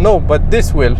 [0.00, 0.96] No, but this will.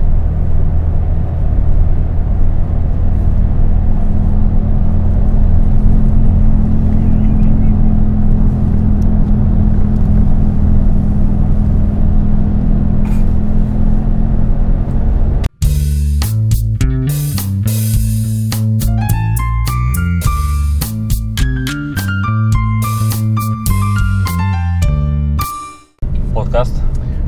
[26.35, 26.77] Podcast.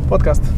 [0.09, 0.52] Podcast.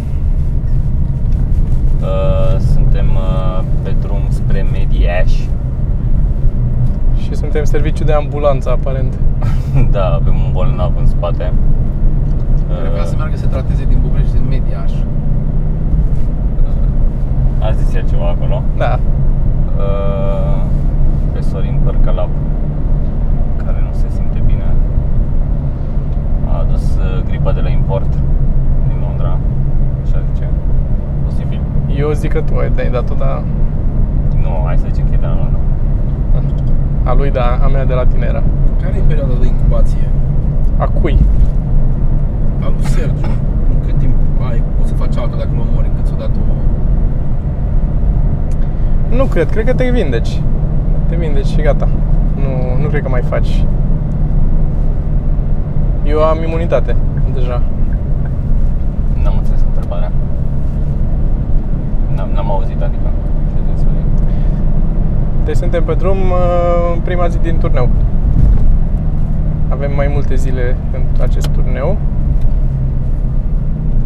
[7.74, 9.12] Serviciu de ambulanță, aparent.
[9.94, 11.52] da, avem un bolnav în spate.
[12.68, 14.92] Care vrea să Uh, meargă să trateze din București din Mediaș.
[17.66, 18.62] a zis el ceva acolo.
[18.76, 18.98] Da.
[19.84, 20.60] Uh,
[21.32, 22.28] pe Sorin Părcălap,
[23.64, 24.68] care nu se simte bine.
[26.50, 28.12] A adus uh, gripa de la import
[28.86, 29.38] din Londra,
[30.04, 30.48] așa zice.
[31.24, 31.60] Posibil.
[31.96, 33.42] Eu zic că tu ai de-ai dat-o, dar
[34.42, 35.58] Nu, hai să zicem că e de la Londra.
[37.04, 38.42] A lui, da, a mea de la tine era.
[38.82, 40.08] Care e perioada de incubație?
[40.76, 41.18] A cui?
[42.60, 43.26] A lui Sergiu.
[43.72, 44.14] În cât timp
[44.48, 46.40] ai, poți să faci alta dacă mă mori încât ți-o dat o...
[49.16, 50.42] Nu cred, cred că te vindeci.
[51.08, 51.88] Te vindeci și gata.
[52.34, 53.64] Nu, nu cred că mai faci.
[56.04, 56.96] Eu am imunitate
[57.34, 57.62] deja.
[59.22, 60.12] N-am înțeles întrebarea.
[62.14, 63.03] N-am, n-am auzit, adică.
[65.44, 65.56] Ce zici, Sorin?
[65.56, 67.88] Deci suntem pe drum uh, în prima zi din turneu.
[69.68, 71.98] Avem mai multe zile în acest turneu.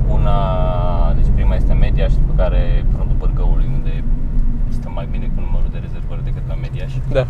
[0.09, 0.39] Una,
[1.15, 4.05] deci prima este media și după care frontul Bârgăului, unde
[4.69, 6.93] stă mai bine cu numărul de rezervări decât la Mediaș.
[7.13, 7.27] Da.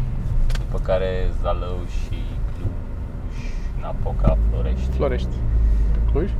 [0.58, 1.08] După care
[1.42, 2.18] Zalău și
[2.54, 2.70] Cluj,
[3.80, 4.96] Napoca, Florești.
[4.96, 5.34] Florești.
[6.10, 6.30] Cluj?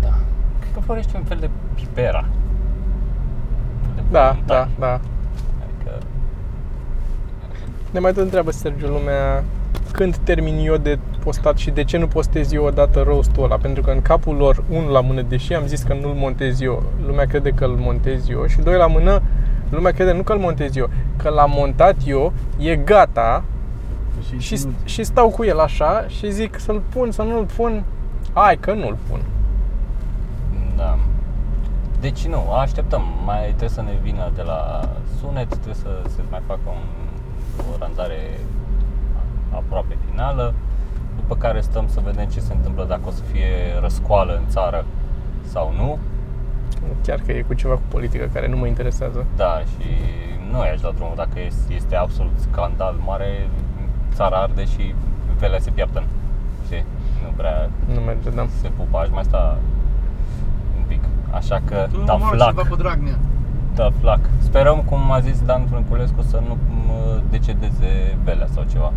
[0.00, 0.14] Da.
[0.60, 2.24] Cred că Florești e un fel de pipera.
[3.78, 4.68] Un fel de Da, voluntar.
[4.78, 5.00] da, da.
[7.90, 9.44] Adică, Ne mai tot întreabă Sergiu lumea
[9.92, 13.82] când termin eu de postat și de ce nu postez eu odată roastul ăla Pentru
[13.82, 17.24] că în capul lor, unul la mână, deși am zis că nu-l montez eu Lumea
[17.24, 19.22] crede că îl montez eu Și doi la mână,
[19.70, 23.44] lumea crede nu că îl montez eu Că l-am montat eu, e gata
[24.38, 27.84] și, nu- și stau cu el așa și zic să-l pun, să nu-l pun
[28.32, 29.20] Hai că nu-l pun
[30.80, 30.98] da.
[32.00, 33.02] Deci nu, așteptăm.
[33.24, 34.80] Mai trebuie să ne vină de la
[35.20, 36.82] sunet, trebuie să se mai facă un,
[37.72, 38.38] o randare
[39.54, 40.54] aproape finală,
[41.16, 43.48] după care stăm să vedem ce se întâmplă dacă o să fie
[43.80, 44.84] răscoală în țară
[45.42, 45.98] sau nu.
[47.02, 49.88] Chiar că e cu ceva cu politică care nu mă interesează Da, și
[50.50, 53.48] nu i-aș da drumul dacă este, este absolut scandal mare,
[54.14, 54.94] țara arde și
[55.38, 56.02] velea se piaptă.
[56.64, 56.84] Știi?
[57.22, 59.58] Nu prea Nu merge, da se pupa, aș mai sta
[60.76, 61.02] un pic.
[61.30, 63.18] Așa că, Tu nu da omoară flac, cineva pe Dragnea.
[63.74, 64.18] Da flac.
[64.38, 68.92] Sperăm, cum a zis Dan Frânculescu, să nu mă decedeze velea sau ceva.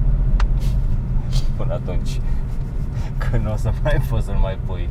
[1.58, 2.20] Până atunci.
[3.30, 4.90] Că nu o să mai poți să-l mai pui.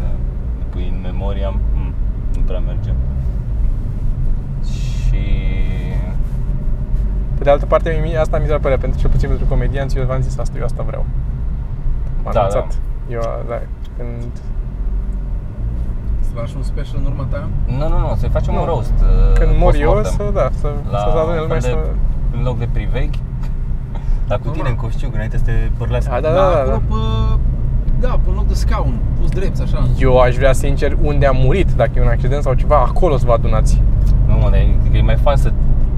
[0.00, 0.06] Da.
[0.68, 1.92] Pui în memoria, mm,
[2.36, 2.92] nu prea merge.
[4.64, 5.22] Și
[7.38, 10.04] Pe de altă parte, mie- asta mi s-ar părea, pentru cel puțin pentru comedianți, eu
[10.04, 11.04] v-am zis asta, eu asta vreau.
[12.22, 12.68] M-am Da, anunțat.
[12.68, 13.12] da.
[13.14, 13.60] Eu, da,
[13.96, 14.32] când...
[16.34, 17.48] Să faci un special în urma ta?
[17.78, 18.60] Nu, nu, nu, să-i facem Nu.
[18.60, 20.26] un roast uh, Când mor eu, post-mortem.
[20.26, 22.36] să, da, să, La să se adune un lumea fel și de, să...
[22.36, 23.18] în loc de priveghi
[24.28, 24.72] Dar cu tine Normal.
[24.72, 26.78] în coșciug, înainte să te părlească Da, da, da, da, acolo da.
[26.88, 27.38] pe...
[28.04, 29.88] Da, pe un loc de scaun, pus drept, așa.
[29.98, 33.26] Eu aș vrea sincer unde a murit, dacă e un accident sau ceva, acolo să
[33.26, 33.82] vă adunați.
[34.26, 35.52] Nu, mă, dar e, e mai fan să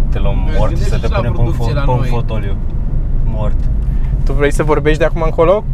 [0.09, 1.77] te luăm Îți mort și să te gândești și la punem pe un, producție fo-
[1.77, 2.09] la pe un noi.
[2.09, 2.57] fotoliu
[3.25, 3.57] Mort
[4.25, 5.65] Tu vrei să vorbești de acum încolo?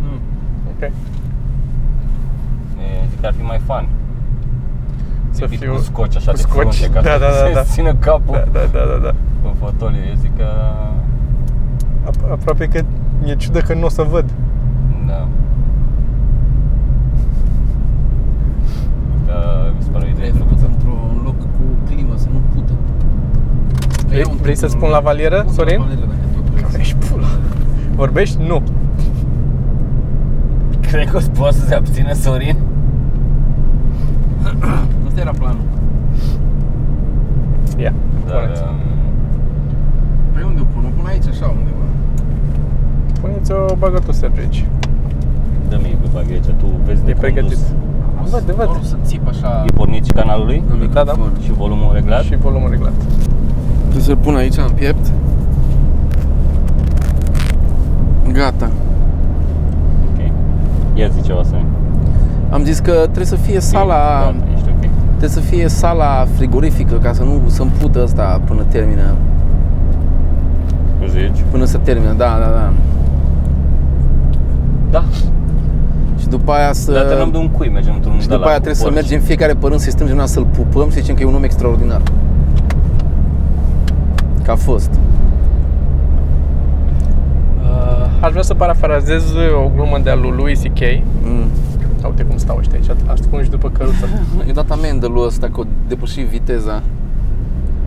[0.00, 0.08] Nu.
[0.70, 0.90] Ok.
[3.18, 3.88] E, Zic că ar fi mai fan
[5.30, 6.74] Să Lipit fiu cu scoci așa cu de scoci.
[6.76, 7.62] frunte Ca Da, să da, da, se da.
[7.62, 9.12] țină capul Da, da, da, da, da.
[9.42, 10.44] pe fotoliu Eu zic că
[12.10, 12.80] Ap- aproape că
[13.22, 14.24] mi-e ciudă că nu o să văd.
[15.06, 15.26] Da
[19.28, 20.66] Uh, mi se pare o idee Trebuie făcut drăguță.
[20.72, 22.72] într-un loc cu climă, să nu pută.
[24.06, 25.78] Vrei- Ia un vrei să tub, spun la valieră, pun Sorin?
[25.78, 27.26] La valieră, dacă tot vrei să- Ești pula.
[27.94, 28.36] Vorbești?
[28.46, 28.62] Nu.
[30.80, 32.56] Cred că o să poate să se abține Sorin
[35.08, 35.66] Asta era planul.
[37.78, 37.92] Ia,
[38.26, 38.62] Dar puneți.
[38.62, 38.76] um,
[40.34, 40.82] Pe unde o pun?
[40.84, 41.86] O pun aici, așa, undeva.
[43.20, 44.66] Puneți-o, bagă tu, Sergiu, aici.
[45.68, 47.58] Dă-mi pe bag aici, tu vezi de E pregătit.
[47.58, 48.30] condus.
[48.32, 48.64] Văd, de văd.
[48.66, 50.62] Doar o să țip așa E pornit și canalul lui?
[50.70, 51.12] în Da, da.
[51.12, 51.32] microfon.
[51.42, 52.22] Și volumul reglat?
[52.22, 52.92] Și volumul reglat.
[53.82, 55.12] Trebuie să-l pun aici în piept.
[58.32, 58.70] Gata.
[60.08, 60.20] Ok.
[60.94, 61.66] Ia zi ceva, Sorin.
[62.50, 64.90] Am zis că trebuie să fie sala Da, ești ok.
[65.08, 69.14] Trebuie să fie sala frigorifică ca să nu să împută asta până termină.
[71.10, 71.44] Zici?
[71.50, 72.72] Până să termină, da, da, da.
[74.90, 75.04] Da.
[76.18, 76.92] Și după aia să...
[76.92, 78.94] Dar terminăm de un cui, mergem într-un și de după la aia trebuie să porci.
[78.94, 82.00] mergem fiecare părând să-i strângem mâna să-l pupăm, să zicem că e un om extraordinar.
[84.44, 84.90] Că a fost.
[87.62, 89.24] Uh, aș vrea să parafrazez
[89.64, 90.80] o glumă de-a lui Louis C.K.
[91.22, 91.44] Mm.
[92.06, 94.08] Uite cum stau ăștia aici, ascunși după căruță.
[94.46, 96.82] I-a dat amendă lui ăsta că a depășit viteza.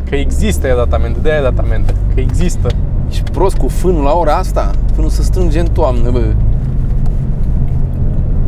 [0.10, 1.94] Că există i-a dat amendă, de-aia i-a dat amendă.
[2.14, 2.68] Că există.
[3.10, 4.72] Ești prost cu fânul la ora asta?
[4.94, 6.34] Fânul se strânge în toamnă, bă.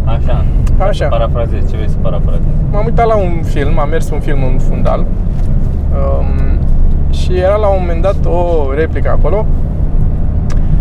[0.03, 0.45] Așa.
[0.77, 1.03] Ca Așa.
[1.03, 2.47] Să parafrazezi, ce vrei să parafrazezi?
[2.71, 6.59] M-am uitat la un film, am mers un film în fundal um,
[7.11, 9.45] și era la un moment dat o replică acolo.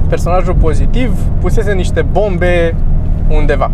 [0.08, 2.75] Personajul pozitiv pusese niște bombe
[3.28, 3.70] undeva.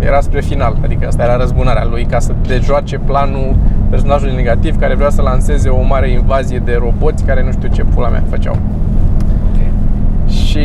[0.00, 3.56] Era spre final, adică asta era răzbunarea lui ca să dejoace planul
[3.90, 7.84] personajului negativ care vrea să lanseze o mare invazie de roboți care nu știu ce
[7.84, 8.56] pula mea făceau.
[10.26, 10.60] Și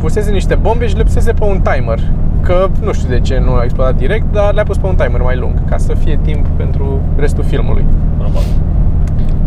[0.00, 2.00] pusese niște bombe și le pusese pe un timer.
[2.40, 5.20] Că nu știu de ce nu a explodat direct, dar le-a pus pe un timer
[5.20, 7.84] mai lung, ca să fie timp pentru restul filmului.
[8.16, 8.48] Probabil.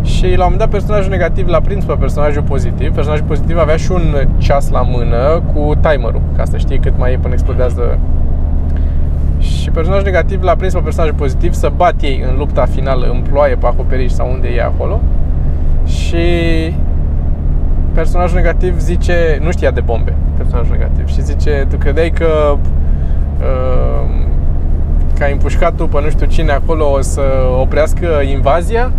[0.02, 2.94] Și la un moment dat personajul negativ l-a prins pe personajul pozitiv.
[2.94, 4.02] Personajul pozitiv avea și un
[4.38, 7.98] ceas la mână cu timerul, ca să știi cât mai e până explodează.
[9.46, 13.22] Și personajul negativ l-a prins pe personajul pozitiv să bat ei în lupta finală, în
[13.30, 15.02] ploaie, pe acoperiș sau unde e acolo.
[15.86, 16.26] Și
[17.94, 22.58] personajul negativ zice, nu știa de bombe, personajul negativ, și zice, tu credeai că
[23.40, 23.96] uh,
[25.18, 27.22] că ai împușcat tu pe nu știu cine acolo o să
[27.60, 28.92] oprească invazia?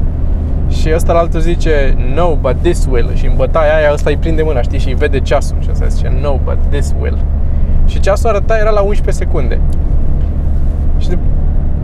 [0.69, 3.11] Și ăsta la altul zice, no, but this will.
[3.15, 5.57] Și în bătaia aia ăsta îi prinde mâna, știi, și îi vede ceasul.
[5.61, 7.19] Și ăsta zice, no, but this will.
[7.87, 9.61] Și ceasul arăta, era la 11 secunde.
[10.99, 11.19] Și de,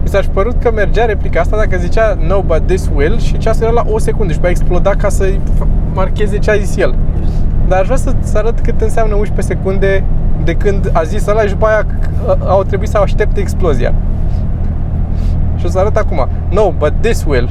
[0.02, 3.38] mi s-a și părut că mergea replica asta dacă zicea no, but this will și
[3.38, 5.32] ceasul era la o secundă și pe aia exploda ca să
[5.94, 6.94] marcheze ce a zis el.
[7.68, 10.04] Dar aș vrea să, să arăt cât înseamnă 11 secunde
[10.44, 13.94] de când a zis ăla și după aia c- au trebuit să aștepte explozia.
[15.56, 16.28] Și o să arăt acum.
[16.50, 17.50] No, but this will.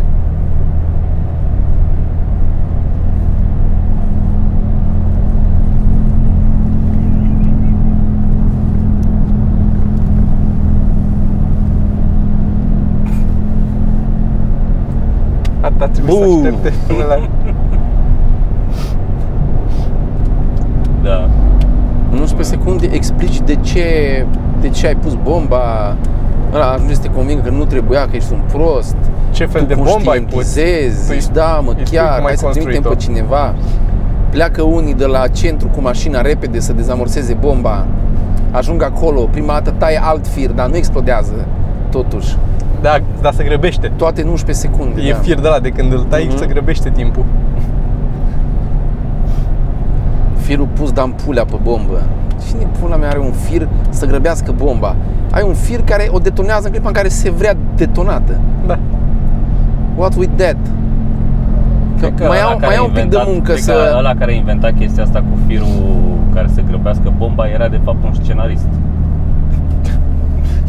[15.61, 16.35] Atât a trebuit să Buu.
[16.35, 17.29] aștepte până la...
[21.03, 21.29] Da.
[22.11, 23.85] În 11 secunde explici de ce,
[24.61, 25.95] de ce ai pus bomba.
[26.53, 28.95] Ăla ajunge să te convingă că nu trebuia, că ești un prost.
[29.31, 30.33] Ce fel tu de bombă ai pus?
[30.33, 33.13] conștientizezi, Păi, zici, da, mă, îi spui chiar, cum ai hai să trimitem pe construit-o.
[33.13, 33.53] cineva.
[34.29, 37.85] Pleacă unii de la centru cu mașina repede să dezamorseze bomba.
[38.51, 41.33] Ajung acolo, prima dată taie alt fir, dar nu explodează,
[41.89, 42.37] totuși.
[42.81, 43.91] Da, dar se grăbește.
[43.95, 45.01] Toate în 11 secunde.
[45.01, 45.17] E da.
[45.17, 46.37] fir de la de când îl tai, Mhm.
[46.37, 47.23] se grăbește timpul.
[50.37, 52.01] Firul pus de ampulea pe bombă.
[52.47, 54.95] Cine pula mea are un fir să grăbească bomba?
[55.31, 58.39] Ai un fir care o detonează în clipa în care se vrea detonată.
[58.67, 58.79] Da.
[59.95, 60.55] What with that?
[61.99, 63.51] Că Cred că mai ăla au, care mai a au un pic de inventat- muncă
[63.51, 63.71] cred să...
[63.91, 65.67] Că ăla care a inventat chestia asta cu firul
[66.33, 68.67] care să grăbească bomba era de fapt un scenarist.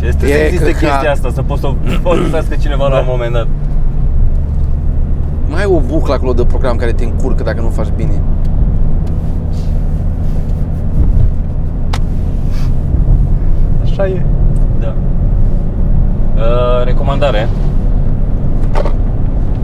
[0.02, 0.90] Și este E să existe căcat.
[0.90, 1.74] chestia asta, să poți să o
[2.08, 3.46] folosească cineva la un moment dat.
[5.48, 8.20] Mai ai o buclă acolo de program care te încurcă dacă nu faci bine.
[13.82, 14.22] Așa e.
[14.80, 14.94] Da.
[16.36, 17.48] Uh, recomandare.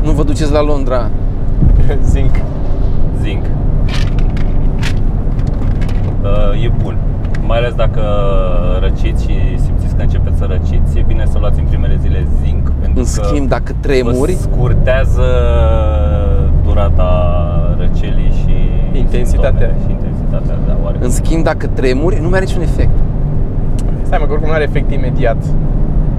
[0.02, 1.10] Nu vă duceți la Londra.
[2.12, 2.30] Zinc.
[3.22, 3.44] Zinc.
[6.22, 6.96] Uh, e bun.
[7.46, 8.00] Mai ales dacă
[8.80, 9.58] răciți și
[9.98, 13.04] simțiți că începeți să răciți, e bine să luați în primele zile zinc pentru În
[13.04, 15.22] că schimb, dacă vă tremuri, scurtează
[16.64, 17.40] durata
[17.78, 18.56] răcelii și
[18.98, 19.50] Intensitatea.
[19.50, 20.96] simptomele Și intensitatea, da, oare.
[21.00, 22.96] în schimb, dacă tremuri, nu mai are niciun efect.
[24.02, 25.36] Stai mă, că oricum nu are efect imediat.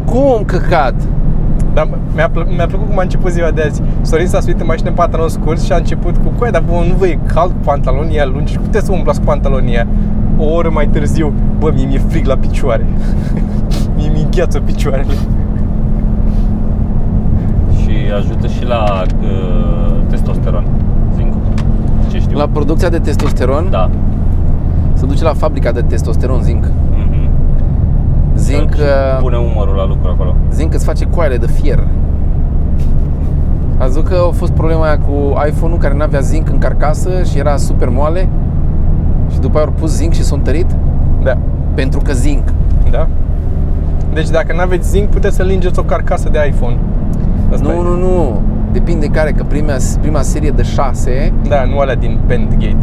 [0.06, 0.94] Cum căcat?
[1.74, 3.82] Dar mi-a, plă- mi-a plăcut cum a început ziua de azi.
[4.02, 6.72] Sorin s-a suit în mașină în pantaloni scurți și a început cu Coai, dar bă,
[6.88, 8.56] nu vă e cald cu pantalonii aia lungi?
[8.56, 9.88] Cum puteți să umblați cu pantalonii aia?
[10.40, 12.86] O oră mai târziu, bă, mie mi-e frig la picioare.
[13.96, 15.14] mie mi îngheață picioarele.
[17.82, 20.64] Și ajută și la uh, testosteron,
[21.16, 21.34] zinc.
[22.12, 22.38] Ce știu.
[22.38, 23.90] La producția de testosteron, Da.
[24.94, 26.66] se duce la fabrica de testosteron zinc.
[26.96, 27.30] Mhm.
[28.36, 30.36] Zinc, Și uh, Pune umărul la lucru acolo.
[30.52, 31.80] zinc îți face coaile de fier.
[33.78, 35.14] Ați văzut că a fost problema aia cu
[35.48, 38.30] iPhone-ul care nu avea zinc în carcasă și era super moale?
[39.40, 40.66] Și după aia au pus zinc și s-a întărit?
[41.24, 41.38] Da.
[41.74, 42.44] Pentru că zinc.
[42.92, 43.08] Da?
[44.14, 46.78] Deci dacă nu aveți zinc, puteți să lingeți o carcasă de iPhone.
[47.54, 47.82] Asta Nu, e.
[47.84, 48.42] nu, nu.
[48.72, 52.76] Depinde care, că prima, prima serie de șase, Da, nu alea din Pentgate.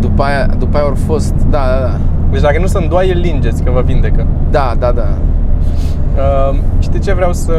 [0.00, 1.96] după aia, după aia au fost, da, da, da.
[2.30, 4.26] Deci dacă nu se îndoaie, lingeți, că vă vindecă.
[4.50, 5.08] Da, da, da.
[6.16, 7.52] Uh, știi ce vreau să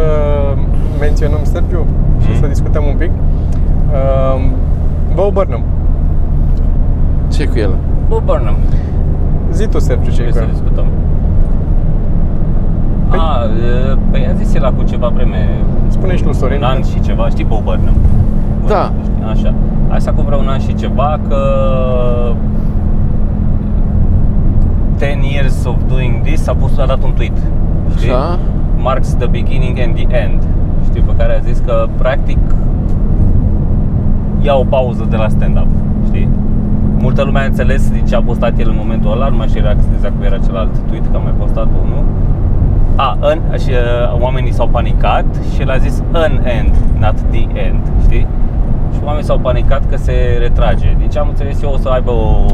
[0.99, 1.85] menționăm, Sergiu?
[2.21, 2.39] Și Mm.
[2.41, 3.09] să discutăm un pic?
[3.91, 4.41] Uh,
[5.13, 5.63] Bo Burnham.
[7.31, 7.75] Ce cu el?
[8.09, 8.55] Bă, Burnham,
[9.51, 10.49] Zi tu, Sergiu, ce e ce cu să el.
[10.51, 10.85] discutăm?
[13.09, 15.49] Păi- A, e, păi a zis el cu ceva vreme
[15.87, 16.57] Spune și tu, Sorin.
[16.57, 17.95] Un an și ceva, știi Bo Burnham?
[18.67, 18.91] Da.
[19.31, 19.53] Așa.
[19.87, 21.37] Asta cu vreo un an și ceva că
[24.97, 27.37] 10 years of doing this a pus a dat un tweet.
[27.97, 28.09] Știi?
[28.11, 28.37] Așa.
[28.77, 30.43] Marks the beginning and the end.
[30.83, 32.37] Știi, pe care a zis că practic
[34.41, 35.67] ia o pauză de la stand-up.
[37.15, 37.23] Știi?
[37.23, 39.59] Multă lume a înțeles din ce a postat el în momentul ăla, nu mai știu
[39.93, 42.03] exact cum era celălalt tweet, că a mai postat unul.
[42.95, 47.43] A, în, și uh, oamenii s-au panicat și el a zis an end, not the
[47.67, 48.27] end, știi?
[48.93, 50.95] Și oamenii s-au panicat că se retrage.
[50.97, 52.45] Din ce am înțeles eu, o să aibă o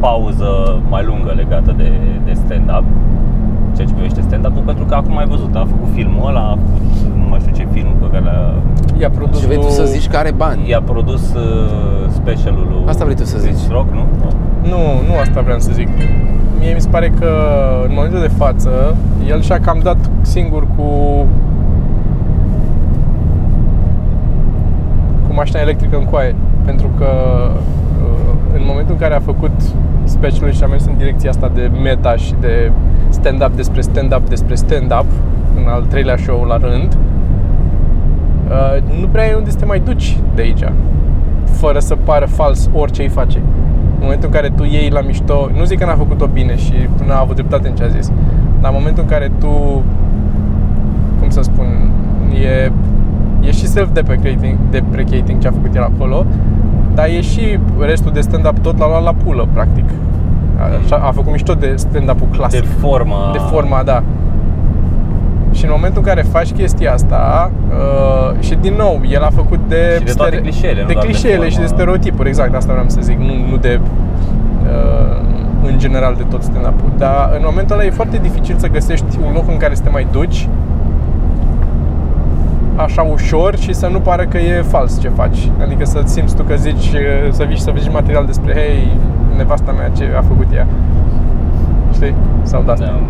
[0.00, 0.48] pauză
[0.88, 1.90] mai lungă legată de,
[2.24, 2.84] de stand-up
[3.74, 6.82] ceea ce privește stand-up-ul, pentru că acum ai văzut, a făcut filmul ăla, a făcut
[7.20, 8.54] nu mai știu ce film pe care l-a,
[9.00, 10.68] I-a produs Și vrei tu lui- să zici că are bani.
[10.68, 13.70] i-a produs uh, specialul lui Asta vrei tu să Chris zici.
[13.70, 14.04] Rock, nu?
[14.62, 14.76] Nu,
[15.08, 15.88] nu asta vreau să zic.
[16.58, 17.26] Mie mi se pare că
[17.86, 18.70] în momentul de față
[19.28, 20.82] el și-a cam dat singur cu
[25.26, 26.34] cu mașina electrică în coaie.
[26.64, 27.06] Pentru că
[28.02, 29.50] uh, în momentul în care a făcut
[30.04, 32.72] specialul și a mers în direcția asta de meta și de
[33.08, 35.06] stand-up despre stand-up despre stand-up
[35.56, 36.98] în al treilea show la rând uh,
[39.00, 40.64] nu prea ai unde să te mai duci de aici
[41.44, 43.38] fără să pară fals orice îi face.
[43.94, 46.74] În momentul în care tu iei la mișto, nu zic că n-a făcut-o bine și
[47.06, 48.12] n-a avut dreptate în ce a zis,
[48.60, 49.82] dar în momentul în care tu,
[51.20, 51.66] cum să spun,
[52.44, 52.72] e,
[53.40, 56.24] e și self-deprecating deprecating ce a făcut el acolo,
[56.94, 59.84] dar e și restul de stand-up tot l-a luat la pulă, practic.
[60.84, 63.30] Așa, a făcut mișto de stand-up-ul clasic De forma...
[63.32, 64.02] de forma, da.
[65.52, 69.60] Și în momentul în care faci chestia asta uh, și din nou, el a făcut
[69.68, 71.66] de Și de toate clișeele, nu de doar de clișeele și de formă.
[71.66, 73.80] stereotipuri, exact, asta vreau să zic, nu, nu de
[74.62, 75.20] uh,
[75.62, 76.92] în general de tot stand-up-ul.
[76.98, 79.90] Dar în momentul ăla e foarte dificil să găsești un loc în care să te
[79.90, 80.48] mai duci
[82.76, 85.50] așa ușor și să nu pară că e fals ce faci.
[85.62, 88.96] Adică să simți tu că zici, uh, să vii și să vezi material despre, hei,
[89.36, 90.66] nevasta mea ce a făcut ea.
[91.92, 92.14] Știi?
[92.42, 92.84] Sau de asta.
[92.84, 93.00] Da.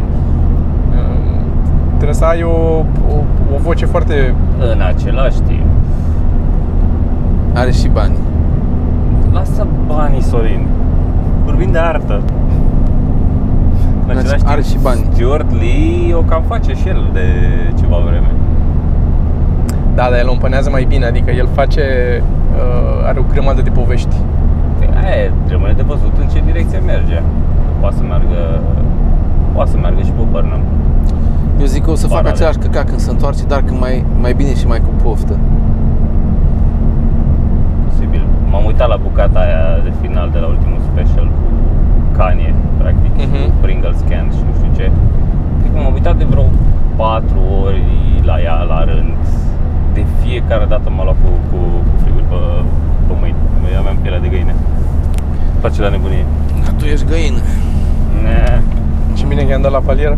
[2.00, 2.78] Uh, Trebuie să ai o,
[3.14, 3.16] o,
[3.54, 4.34] o voce foarte...
[4.72, 5.66] În același timp,
[7.54, 8.14] Are și bani.
[9.32, 10.66] lasă banii, Sorin.
[11.44, 12.20] Vorbim de artă.
[14.04, 15.06] În Are- același are timp, și bani.
[15.12, 17.26] Stuart Lee o cam face și el de
[17.80, 18.30] ceva vreme.
[19.94, 21.82] Da, dar el o împănează mai bine, adică el face...
[22.54, 24.14] Uh, are o grămadă de povești.
[24.78, 27.22] Păi aia e, rămâne de văzut în ce direcție merge.
[27.80, 28.60] Poate să meargă,
[29.52, 30.60] poate să meargă și pe Burnham.
[31.60, 32.32] Eu zic că o să fac Paralel.
[32.34, 35.36] același căcat când se întoarce, dar când mai, mai bine și mai cu poftă.
[37.88, 38.22] Posibil.
[38.50, 41.44] M-am uitat la bucata aia de final de la ultimul special cu
[42.16, 43.44] Kanye, practic, Mhm.
[43.44, 44.86] cu Pringles Can și nu știu ce.
[45.60, 46.46] Cred că m-am uitat de vreo
[46.96, 47.82] 4 ori
[48.30, 49.14] la ea la rând.
[49.96, 52.38] De fiecare dată m-a luat cu, cu, cu frigul pe,
[53.06, 53.36] pe mâini.
[53.74, 54.54] Eu aveam pielea de găină.
[55.64, 56.24] Face la nebunie.
[56.64, 57.40] Dar tu ești găină.
[58.24, 58.40] Ne.
[59.18, 60.16] Și bine că i-am dat la palieră.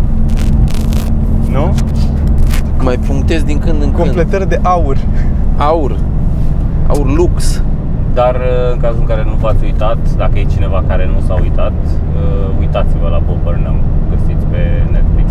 [1.52, 1.74] Nu?
[2.78, 4.04] Mai punctezi din când în când.
[4.04, 4.96] Completări de aur.
[5.56, 5.96] Aur.
[6.86, 7.62] Aur lux.
[8.14, 11.36] Dar uh, în cazul în care nu v-ați uitat, dacă e cineva care nu s-a
[11.40, 13.76] uitat, uh, uitați-vă la Bob Burnham,
[14.10, 14.58] găsiți pe
[14.90, 15.30] Netflix.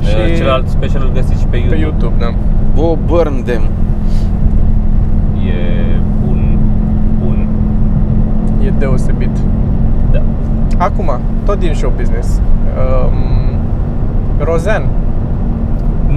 [0.00, 1.76] Și Și celălalt special îl găsiți și pe YouTube.
[1.76, 2.34] Pe YouTube, da.
[2.74, 3.62] Bo burn them.
[5.46, 5.54] E
[6.24, 6.58] bun,
[7.22, 7.48] bun.
[8.64, 9.36] E deosebit.
[10.10, 10.22] Da.
[10.78, 11.10] Acum,
[11.44, 12.40] tot din show business.
[12.78, 13.39] Um,
[14.44, 14.82] Rozan.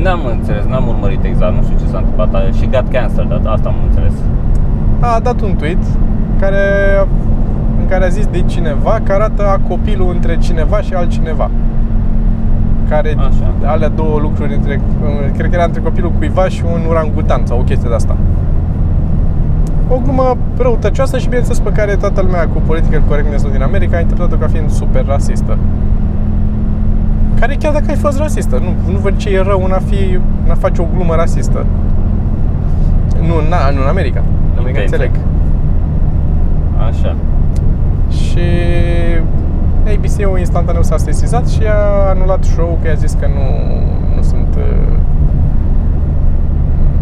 [0.03, 2.33] N-am înțeles, n-am urmărit exact, nu știu ce s-a întâmplat.
[2.33, 4.13] A- Și got cancelled, dar asta am înțeles.
[4.99, 5.77] a dat un tweet
[6.39, 6.57] care,
[7.79, 11.49] în care a zis de cineva că arată a copilul între cineva și altcineva.
[12.89, 13.69] Care Așa.
[13.71, 14.79] alea două lucruri între,
[15.37, 18.15] cred că era între copilul cuiva și un urangutan sau o chestie de asta.
[19.89, 23.99] O glumă răutăcioasă și bineînțeles pe care toată lumea cu political correctness din America a
[23.99, 25.57] interpretat-o ca fiind super rasistă.
[27.39, 30.19] Care chiar dacă ai fost rasistă, nu, nu văd ce e rău în a, fi,
[30.45, 31.65] în a face o glumă rasistă.
[33.27, 34.23] Nu, na, nu în America.
[34.53, 34.97] În America Intenția.
[34.97, 35.11] înțeleg.
[36.89, 37.15] Așa.
[38.09, 38.45] Și
[39.95, 43.45] ABC-ul instantaneu s-a sesizat și a anulat show că i-a zis că nu,
[44.15, 44.97] nu sunt uh,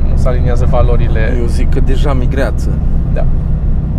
[0.10, 1.36] nu se aliniază valorile.
[1.40, 2.70] Eu zic că deja migreață.
[3.14, 3.26] Da.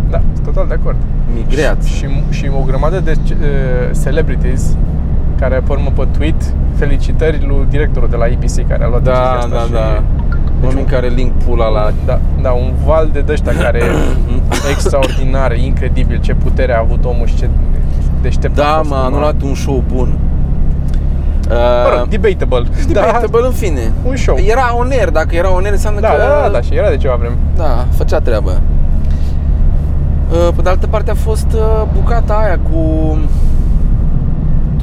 [0.09, 0.97] Da, sunt total de acord.
[1.35, 1.87] Migreață.
[1.87, 3.35] Și, și o grămadă de uh,
[4.03, 4.77] celebrities
[5.43, 6.41] care pe urmă pe tweet
[6.75, 10.01] felicitări lui directorul de la ABC care a luat decizia Da, asta da, și, da.
[10.65, 11.91] Oameni care link pula la...
[12.05, 13.81] Da, da, un val de dăștia care
[14.71, 17.49] extraordinar, incredibil ce putere a avut omul și ce
[18.21, 20.17] deștept a Da, fost m-a cum a- anulat un show bun.
[21.49, 22.67] Mă rog, Uh, debatable.
[22.87, 23.91] debatable în fine.
[24.07, 24.37] Un show.
[24.47, 26.17] Era on air, dacă era on air înseamnă Da, că...
[26.17, 27.35] da, da, da, și era de ceva vreme.
[27.55, 28.61] Da, făcea treabă.
[30.31, 32.79] Uh, Pe de altă parte a fost uh, bucata aia cu...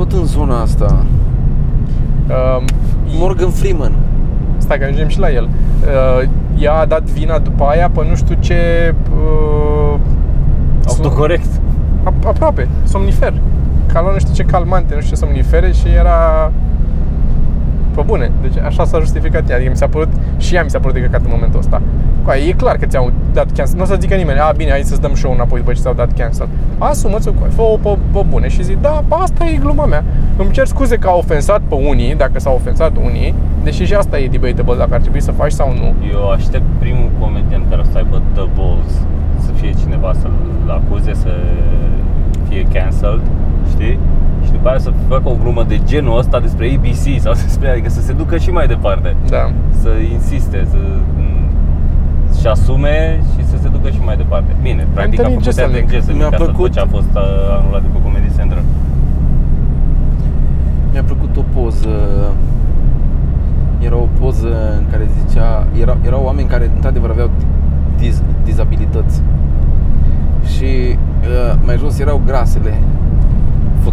[0.00, 1.04] Tot în zona asta.
[2.28, 2.64] Uh,
[3.06, 3.92] Morgan Freeman.
[4.58, 5.48] Stai că ajungem și la el.
[5.48, 6.28] Uh,
[6.58, 8.94] ea a dat vina după aia pe nu știu ce...
[9.14, 9.98] Uh,
[10.84, 11.60] Autocorect.
[12.04, 13.32] A- aproape, somnifer.
[13.86, 16.52] Că a luat nu știu ce calmante, nu știu ce somnifere și era...
[17.94, 20.78] Pe bune, deci așa s-a justificat ea, adică mi s-a părut, și ea mi s-a
[20.78, 21.82] părut de căcat în momentul ăsta.
[22.22, 24.82] Coaie, e clar că ți-au dat cancel, nu o să zică nimeni, a, bine, hai
[24.82, 26.48] să-ți dăm show înapoi după ce ți-au dat cancel.
[26.78, 30.04] Asumă-ți-o, coaie, fă-o pe, pe bune și zic, da, bă, asta e gluma mea.
[30.36, 34.18] Îmi cer scuze că a ofensat pe unii, dacă s-au ofensat unii, deși și asta
[34.18, 35.94] e debatable dacă ar trebui să faci sau nu.
[36.12, 38.92] Eu aștept primul comedian care o să aibă the balls
[39.44, 40.32] să fie cineva să-l
[40.68, 41.30] acuze, să
[42.48, 43.22] fie cancelled,
[43.70, 43.98] știi?
[44.60, 47.88] Și după aia să facă o glumă de genul ăsta despre ABC sau despre, adică
[47.88, 49.16] să se ducă și mai departe.
[49.28, 49.50] Da.
[49.82, 50.76] Să insiste, să
[52.40, 54.56] și asume și să se ducă și mai departe.
[54.62, 55.76] Bine, practic Anthony a făcut Jeselnik.
[55.76, 56.72] Anthony Jeselnik Mi-a asta după plăcut.
[56.72, 58.62] ce a fost uh, anulat de pe Comedy Central.
[60.92, 61.94] Mi-a plăcut o poză
[63.78, 67.30] Era o poză în care zicea era, Erau oameni care într-adevăr aveau
[67.98, 69.22] diz, dizabilități
[70.52, 72.72] Și uh, mai jos erau grasele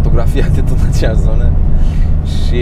[0.01, 1.49] Fotografiate tot în acea zonă
[2.35, 2.61] Și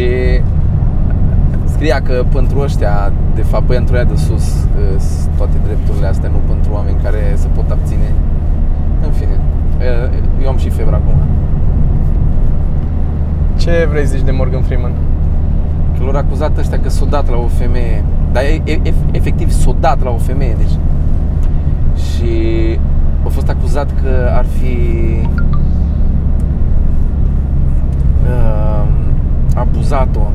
[1.65, 6.29] scria că pentru ăștia, de fapt pentru ea de sus uh, s- Toate drepturile astea,
[6.29, 8.11] nu pentru oameni care se pot abține
[9.05, 9.39] În fine,
[9.79, 11.13] uh, eu am și febră acum
[13.55, 14.91] Ce vrei să zici de Morgan Freeman?
[15.97, 19.51] Că l-au acuzat ăștia că s-o dat la o femeie Dar e, e, e- efectiv
[19.51, 20.75] s-o dat la o femeie deci.
[21.95, 22.33] Și
[23.25, 24.77] a fost acuzat că ar fi
[28.27, 28.87] uh,
[29.55, 30.31] abuzat-o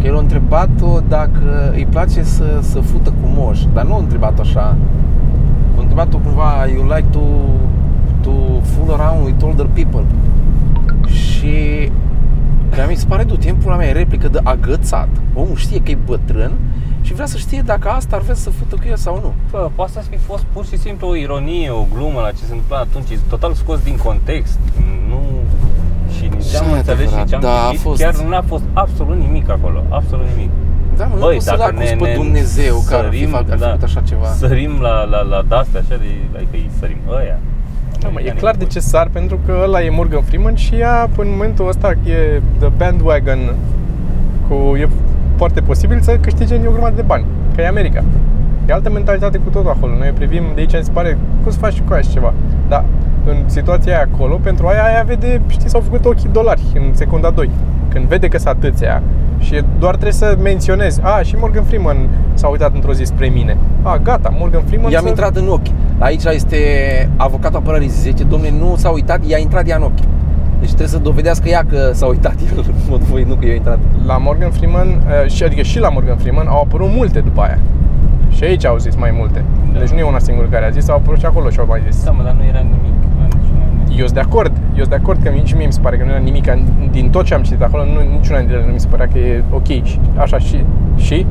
[0.00, 3.98] Că el a întrebat-o dacă îi place să, să fută cu moș Dar nu a
[3.98, 4.76] întrebat-o așa
[5.76, 7.20] A întrebat-o cumva You like to,
[8.20, 8.30] to
[8.62, 10.04] fool around with older people
[11.06, 11.90] Și
[12.70, 15.08] Că mi se pare du timpul la mea e replică de agățat.
[15.34, 16.52] Omul știe că e bătrân
[17.02, 19.32] și vrea să știe dacă asta ar vrea să fută cu el sau nu.
[19.50, 22.52] Bă, poate să fi fost pur și simplu o ironie, o glumă la ce se
[22.52, 24.58] întâmpla atunci, e total scos din context.
[25.08, 25.20] Nu
[26.48, 28.36] și nici Și am înțeles și adevărat, ce am da, a citit, fost- chiar nu
[28.40, 30.50] a fost absolut nimic acolo, absolut nimic.
[30.98, 33.16] Da, mă, nu Băi, poți să-l dacă acuzi ne- pe ne Dumnezeu care ar fi,
[33.18, 33.66] sărim, fac, ar fi da.
[33.66, 34.26] făcut așa ceva.
[34.44, 37.38] Sărim la, la, la de-astea așa, de, adică îi sărim ăia.
[38.00, 38.70] Da, mă, e Americanii clar de buni.
[38.74, 42.18] ce sar, pentru că ăla e Morgan Freeman și ea, în momentul ăsta, e
[42.60, 43.40] the bandwagon
[44.48, 44.88] cu, e
[45.36, 48.04] foarte posibil să câștige o grămadă de bani, că e America.
[48.68, 49.92] E altă mentalitate cu totul acolo.
[49.98, 52.32] Noi privim de aici, îmi se pare, cum să faci și cu aia și ceva.
[52.68, 52.84] Dar
[53.26, 57.30] în situația aia acolo, pentru aia, aia vede, știi, s-au făcut ochii dolari în secunda
[57.30, 57.50] 2.
[57.88, 59.02] Când vede că s-a atâția
[59.38, 61.96] și doar trebuie să menționezi, a, și Morgan Freeman
[62.34, 63.56] s-a uitat într-o zi spre mine.
[63.82, 65.08] A, gata, Morgan Freeman I-am să...
[65.08, 65.66] intrat în ochi.
[65.98, 66.58] Aici este
[67.16, 70.04] avocatul apărării zice, domne, nu s-a uitat, i-a intrat ea în ochi.
[70.60, 73.54] Deci trebuie să dovedească ea că s-a uitat el în mod voi, nu că eu
[73.54, 73.78] intrat.
[74.06, 77.58] la Morgan Freeman, uh, și, adică și la Morgan Freeman, au apărut multe după aia.
[78.36, 79.44] Și aici au zis mai multe.
[79.72, 79.78] Da.
[79.78, 81.82] Deci nu e una singură care a zis, au apărut și acolo și au mai
[81.90, 82.04] zis.
[82.04, 82.96] Da, mă, dar nu era nimic.
[83.18, 83.64] la niciuna.
[84.00, 86.04] Eu sunt de acord, eu sunt de acord că nici mie mi se pare că
[86.04, 86.44] nu era nimic
[86.90, 89.18] din tot ce am citit acolo, nu, niciuna dintre ele nu mi se părea că
[89.18, 90.64] e ok și așa și
[90.96, 91.26] și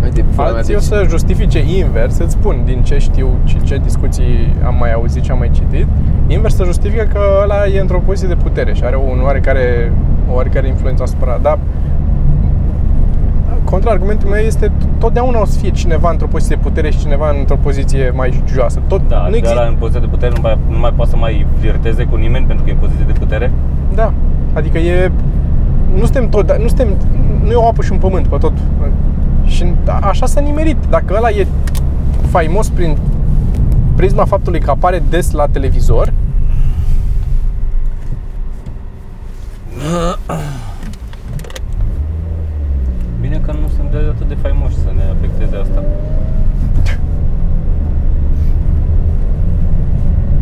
[0.00, 3.28] Hai de pula mea, alții o deci, să justifice invers, îți spun din ce știu
[3.44, 5.86] și ce discuții am mai auzit și am mai citit,
[6.26, 9.92] invers să justifică că ăla e într-o poziție de putere și are un oarecare,
[10.30, 11.58] o oarecare influență asupra, dar
[13.64, 17.56] contraargumentul meu este totdeauna o să fie cineva într-o poziție de putere și cineva într-o
[17.56, 18.80] poziție mai joasă.
[18.88, 19.58] Tot, Da, nu adică există.
[19.58, 22.46] ăla în poziție de putere nu mai, nu mai poate să mai flirteze cu nimeni
[22.46, 23.52] pentru că e în poziție de putere?
[23.94, 24.12] Da,
[24.52, 25.10] adică e...
[25.94, 26.88] Nu suntem tot, nu suntem,
[27.44, 28.52] nu e o apă și un pământ pe tot.
[29.44, 30.76] Și a- așa s-a nimerit.
[30.90, 31.46] Dacă ăla e
[32.30, 32.96] faimos prin
[33.96, 36.12] prisma faptului că apare des la televizor,
[43.28, 45.82] Bine că nu sunt de atât de faimoși să ne afecteze asta.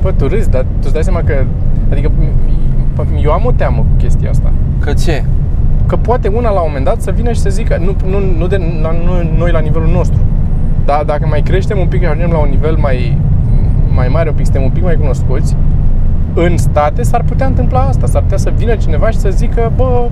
[0.03, 1.45] Bă, tu râzi, dar tu îți dai seama că
[1.91, 4.53] Adică m- P- Eu am o teamă cu chestia asta.
[4.81, 5.25] Că ce?
[5.87, 8.47] Că poate una la un moment dat să vină și să zică, nu, nu, nu,
[8.47, 10.19] de, la, nu noi la nivelul nostru,
[10.85, 13.19] dar dacă mai creștem un pic, ajungem la un nivel mai,
[13.95, 15.57] mai mare, un pic, suntem un pic mai cunoscuți,
[16.35, 20.09] în state s-ar putea întâmpla asta, s-ar putea să vină cineva și să zică, bă,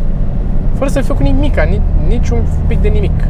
[0.75, 3.25] fără să fie cu nimic, nici, niciun pic de nimic.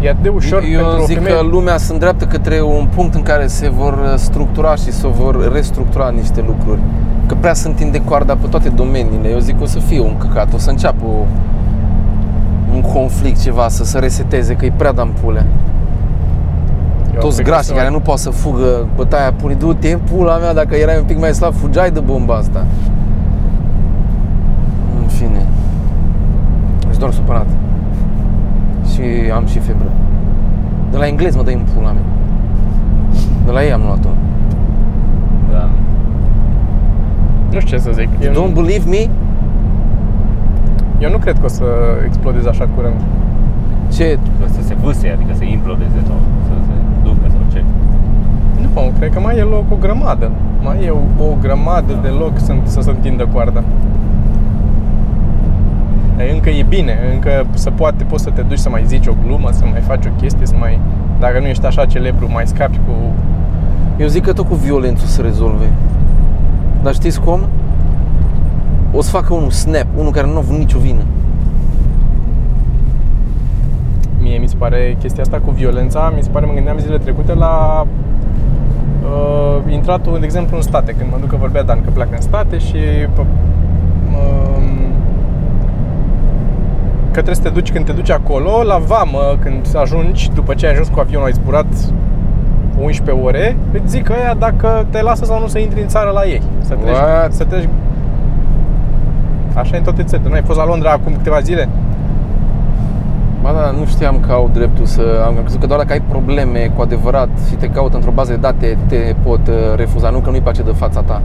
[0.00, 1.36] E atât de ușor Eu pentru o zic femeie.
[1.36, 5.08] că lumea se îndreaptă către un punct în care se vor uh, structura și se
[5.08, 6.80] vor restructura niște lucruri.
[7.26, 9.28] Că prea se întinde coarda pe toate domeniile.
[9.28, 11.24] Eu zic că o să fie un căcat, o să înceapă o,
[12.74, 15.46] un conflict, ceva, să se reseteze, că e prea dampule.
[17.14, 20.36] Eu Toți cred că grașii se care nu pot să fugă bătaia pune, du-te pula
[20.36, 22.66] mea, dacă erai un pic mai slab, fugeai de bomba asta.
[25.00, 25.46] În fine.
[26.96, 27.48] Ești doar supărat.
[28.92, 29.90] Și am și febră.
[30.90, 32.06] De la englez mă dai în pula mea.
[33.44, 34.08] De la ei am luat-o.
[35.52, 35.68] Da.
[37.52, 38.08] Nu știu ce să zic.
[38.20, 39.02] Eu, Don't nu, believe me?
[40.98, 41.64] eu nu cred că o să
[42.04, 43.00] explodeze așa curând.
[43.92, 44.18] Ce?
[44.46, 47.64] Să se vâse, adică să implodeze sau să se ducă sau ce.
[48.60, 50.30] Nu, cred că mai e loc o grămadă.
[50.62, 53.62] Mai e o, o grămadă de loc să, să se întindă coarda.
[56.18, 59.12] E, Încă e bine, încă se poate, poți să te duci să mai zici o
[59.26, 60.78] glumă, să mai faci o chestie, să mai...
[61.20, 62.92] Dacă nu ești așa celebru, mai scapi cu...
[63.96, 65.72] Eu zic că tot cu violență se rezolve.
[66.82, 67.40] Dar știți cum?
[68.92, 71.02] O să facă unul snap, unul care nu a avut nicio vină.
[74.20, 77.34] Mie mi se pare chestia asta cu violența, mi se pare, mă gândeam zilele trecute
[77.34, 77.86] la
[79.02, 82.20] uh, intratul, de exemplu, în state, când mă duc că vorbea Dan că pleacă în
[82.20, 82.76] state și
[83.14, 83.26] p- um,
[87.16, 90.66] că trebuie să te duci când te duci acolo, la vamă, când ajungi, după ce
[90.66, 91.66] ai ajuns cu avionul, ai zburat
[92.80, 96.24] 11 ore, îți zic ăia dacă te lasă sau nu să intri în țară la
[96.24, 96.42] ei.
[96.60, 97.32] Să treci, What?
[97.32, 97.68] să treci
[99.54, 100.28] Așa e în toate țările.
[100.28, 101.68] Nu ai fost la Londra acum câteva zile?
[103.42, 105.02] Ba da, nu știam că au dreptul să...
[105.26, 108.38] Am crezut că doar dacă ai probleme cu adevărat și te caută într-o bază de
[108.38, 111.22] date, te pot uh, refuza, nu că nu-i place de fața ta.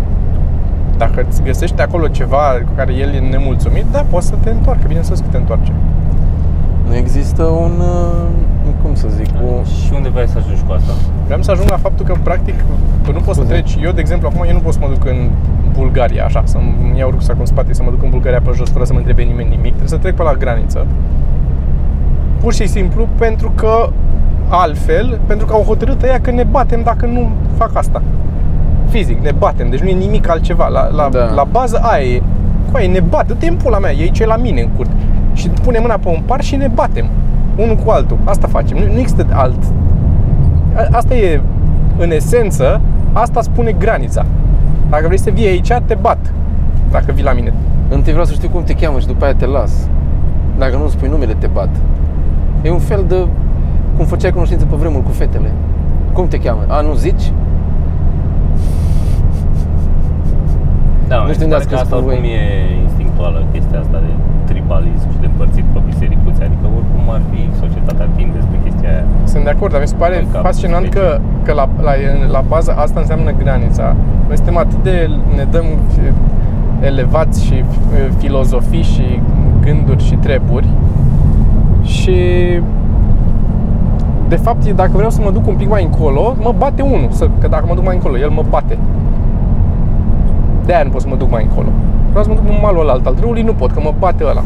[1.03, 4.83] Dacă îți găsești acolo ceva cu care el e nemulțumit, da, poți să te întoarcă,
[4.87, 5.71] bineînțeles că te întoarce.
[6.87, 7.73] Nu există un...
[7.79, 9.63] uh, cum să zic, o...
[9.63, 10.91] Și unde vrei să ajungi cu asta?
[11.25, 12.55] Vreau să ajung la faptul că, practic,
[13.03, 13.53] tu nu poți să Scuze.
[13.53, 13.77] treci.
[13.83, 15.29] Eu, de exemplu, acum eu nu pot să mă duc în
[15.73, 18.83] Bulgaria, așa, să-mi iau rucsac în spate, să mă duc în Bulgaria pe jos, fără
[18.83, 19.73] să mă întrebe nimeni nimic.
[19.77, 20.85] Trebuie să trec pe la graniță.
[22.41, 23.89] Pur și simplu pentru că
[24.47, 28.01] altfel, pentru că au hotărât ăia că ne batem dacă nu fac asta.
[28.91, 30.67] Fizic, ne batem, deci nu e nimic altceva.
[30.67, 31.31] La, la, Da.
[31.35, 32.21] la bază aia e.
[32.71, 34.91] Coaie, ne bat, dă-te în pula mea, ei ce la mine în curte.
[35.33, 37.05] Și punem mâna pe un par și ne batem.
[37.55, 38.17] Unul cu altul.
[38.23, 38.77] Asta facem.
[38.77, 39.63] Nu, nu există alt.
[40.75, 41.41] A- Asta e,
[41.97, 42.81] în esență,
[43.13, 44.25] asta spune granița.
[44.89, 46.17] Dacă vrei să vii aici, te bat.
[46.91, 47.53] Dacă vii la mine.
[47.89, 49.71] Întâi vreau să știu cum te cheamă și după aia te las.
[50.57, 51.69] Dacă nu spui numele, te bat.
[52.61, 53.15] E un fel de...
[53.97, 55.51] Cum făceai cunoștință pe vremuri cu fetele.
[56.13, 56.61] Cum te cheamă?
[56.67, 57.31] A, nu zici?
[61.11, 62.13] Da, Nu mi știu se unde pare ați că crescut asta voi.
[62.13, 62.43] oricum e
[62.87, 64.11] instinctuală chestia asta de
[64.49, 69.05] tribalism și de împărțit pe bisericuțe, adică oricum ar fi societatea timp despre chestia aia.
[69.31, 70.95] Sunt de acord, dar mi se pare În cap, fascinant deci.
[70.97, 71.05] că,
[71.45, 71.93] că la, la,
[72.35, 73.85] la bază asta înseamnă granița.
[74.27, 74.95] Noi suntem atât de,
[75.37, 76.15] ne dăm fi-
[76.89, 79.07] elevați și fi- filozofii și
[79.65, 80.69] gânduri și treburi
[81.95, 82.17] și
[84.27, 87.07] de fapt, e- dacă vreau să mă duc un pic mai încolo, mă bate unul,
[87.09, 88.77] să, că dacă mă duc mai încolo, el mă bate.
[90.65, 91.67] De aia nu pot să mă duc mai încolo.
[92.09, 94.43] Vreau să mă duc în malul ăla, al râului nu pot, că mă bate ăla.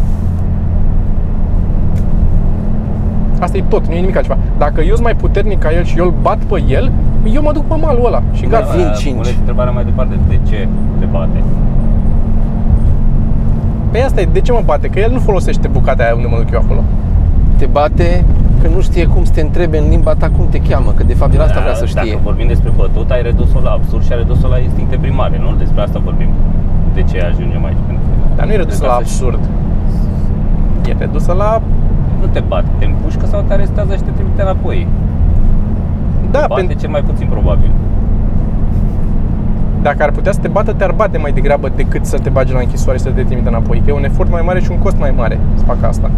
[3.39, 4.37] Asta e tot, nu e nimic altceva.
[4.57, 6.91] Dacă eu sunt mai puternic ca el și eu îl bat pe el,
[7.33, 8.75] eu mă duc pe malul ăla și gata.
[8.75, 9.15] vin Da, cinci.
[9.15, 10.67] Pune întrebarea mai departe, de ce
[10.99, 11.43] te bate?
[13.91, 14.87] Pe asta e, de ce mă bate?
[14.87, 16.83] Că el nu folosește bucata aia unde mă duc eu acolo.
[17.57, 18.23] Te bate
[18.61, 21.13] că nu știe cum să te întrebe în limba ta cum te cheamă, că de
[21.13, 22.01] fapt el asta vrea să știe.
[22.11, 25.55] Dacă vorbim despre bătut, ai redus-o la absurd și ai redus-o la instincte primare, nu?
[25.57, 26.29] Despre asta vorbim.
[26.93, 27.81] De ce ajungem aici?
[27.87, 29.39] Pentru că Dar nu e redusă Ca la să- absurd.
[30.89, 31.61] E redusă la...
[32.21, 34.87] Nu te bate, te împușcă sau te arestează și te trimite înapoi.
[36.31, 37.69] Da, te bate pentru, cel mai puțin probabil.
[39.81, 42.59] dacă ar putea să te bată, te-ar bate mai degrabă decât să te bage la
[42.59, 43.81] închisoare și să te trimite înapoi.
[43.85, 46.09] Că e un efort mai mare și un cost mai mare să facă asta.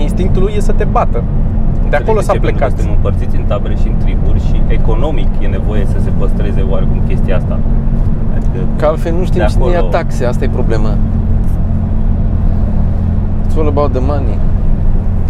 [0.00, 1.22] Instinctul lui e să te bată.
[1.90, 2.38] De acolo s-a ce?
[2.38, 2.78] Pentru că plecat.
[2.78, 7.00] Suntem împărțiți în tabere și în triburi și economic e nevoie să se păstreze oarecum
[7.08, 7.58] chestia asta.
[8.36, 10.90] Adică Că altfel nu știm de cine ia acolo- taxe, asta e problema.
[13.46, 14.38] It's all about the money.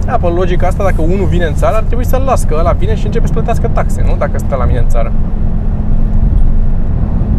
[0.05, 2.73] Da, pe logica asta, dacă unul vine în țară, ar trebui să-l las, că ăla
[2.73, 4.15] vine și începe să plătească taxe, nu?
[4.19, 5.13] Dacă stă la mine în țară.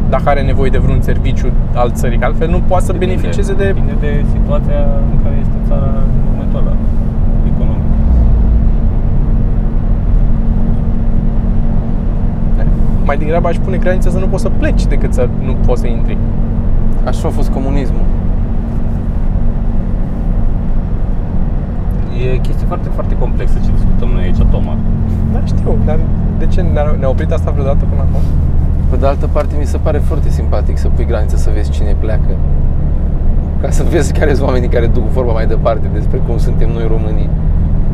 [0.10, 3.14] dacă are nevoie de vreun serviciu al țării, că altfel nu poate să Depinde.
[3.16, 3.64] beneficieze de...
[3.64, 4.80] Depinde de situația
[5.14, 5.86] în care este țara
[6.18, 6.74] în momentul ăla,
[7.52, 7.84] economic.
[13.06, 15.88] Mai degrabă aș pune granița să nu poți să pleci decât să nu poți să
[15.88, 16.18] intri.
[17.06, 18.06] Așa a fost comunismul.
[22.34, 24.76] E chestie foarte, foarte complexă ce discutăm noi aici, Toma.
[25.34, 26.00] Da, știu, dar
[26.40, 28.22] de ce ne-a, ne-a oprit asta vreodată până acum?
[28.90, 31.96] Pe de altă parte, mi se pare foarte simpatic să pui graniță să vezi cine
[32.00, 32.34] pleacă.
[33.62, 36.86] Ca să vezi care sunt oamenii care duc vorba mai departe despre cum suntem noi
[36.88, 37.30] românii.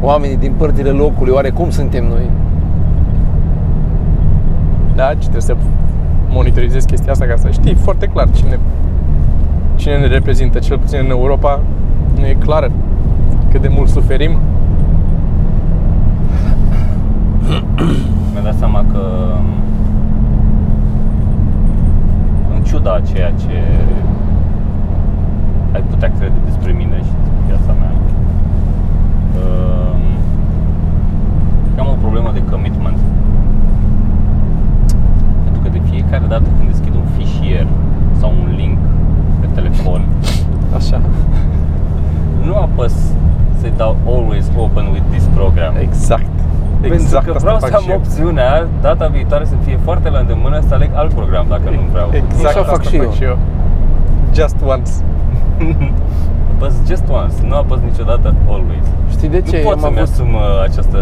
[0.01, 2.29] Oamenii din părțile locului, oare cum suntem noi?
[4.95, 5.55] Da, ce trebuie să
[6.29, 8.59] monitorizezi chestia asta ca să știi foarte clar cine,
[9.75, 11.61] cine ne reprezintă, cel puțin în Europa,
[12.19, 12.71] nu e clară
[13.49, 14.39] cât de mult suferim.
[18.31, 19.01] Mi-am dat seama că
[22.55, 23.63] în ciuda a ceea ce
[25.71, 27.91] ai putea crede despre mine și despre viața mea
[29.41, 30.01] um,
[31.79, 32.97] am o problemă de commitment
[35.43, 37.67] pentru că de fiecare dată când deschid un fișier
[38.19, 38.77] sau un link
[39.39, 40.01] pe telefon
[40.75, 41.01] Așa.
[42.45, 42.93] nu apăs
[43.59, 46.25] să dau always open with this program Exact.
[46.81, 47.95] Exact Pentru că asta vreau fac să am și eu.
[47.95, 52.09] opțiunea data viitoare să fie foarte la îndemână să aleg alt program dacă nu vreau.
[52.11, 53.11] Exact Așa asta fac și eu.
[53.11, 53.37] și eu.
[54.33, 54.91] Just once.
[56.55, 58.87] Apăs just once, nu apăs niciodată always.
[59.09, 59.57] Știi de ce?
[59.57, 60.99] nu pot eu am să-mi avut, asum uh, această...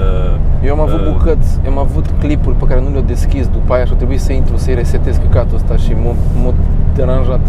[0.68, 3.74] eu am avut uh, bucăți, eu am avut clipuri pe care nu le-au deschis după
[3.74, 6.54] aia și a trebuit să intru, să-i resetez căcatul ăsta și m-a, m-a
[6.96, 7.40] deranjat.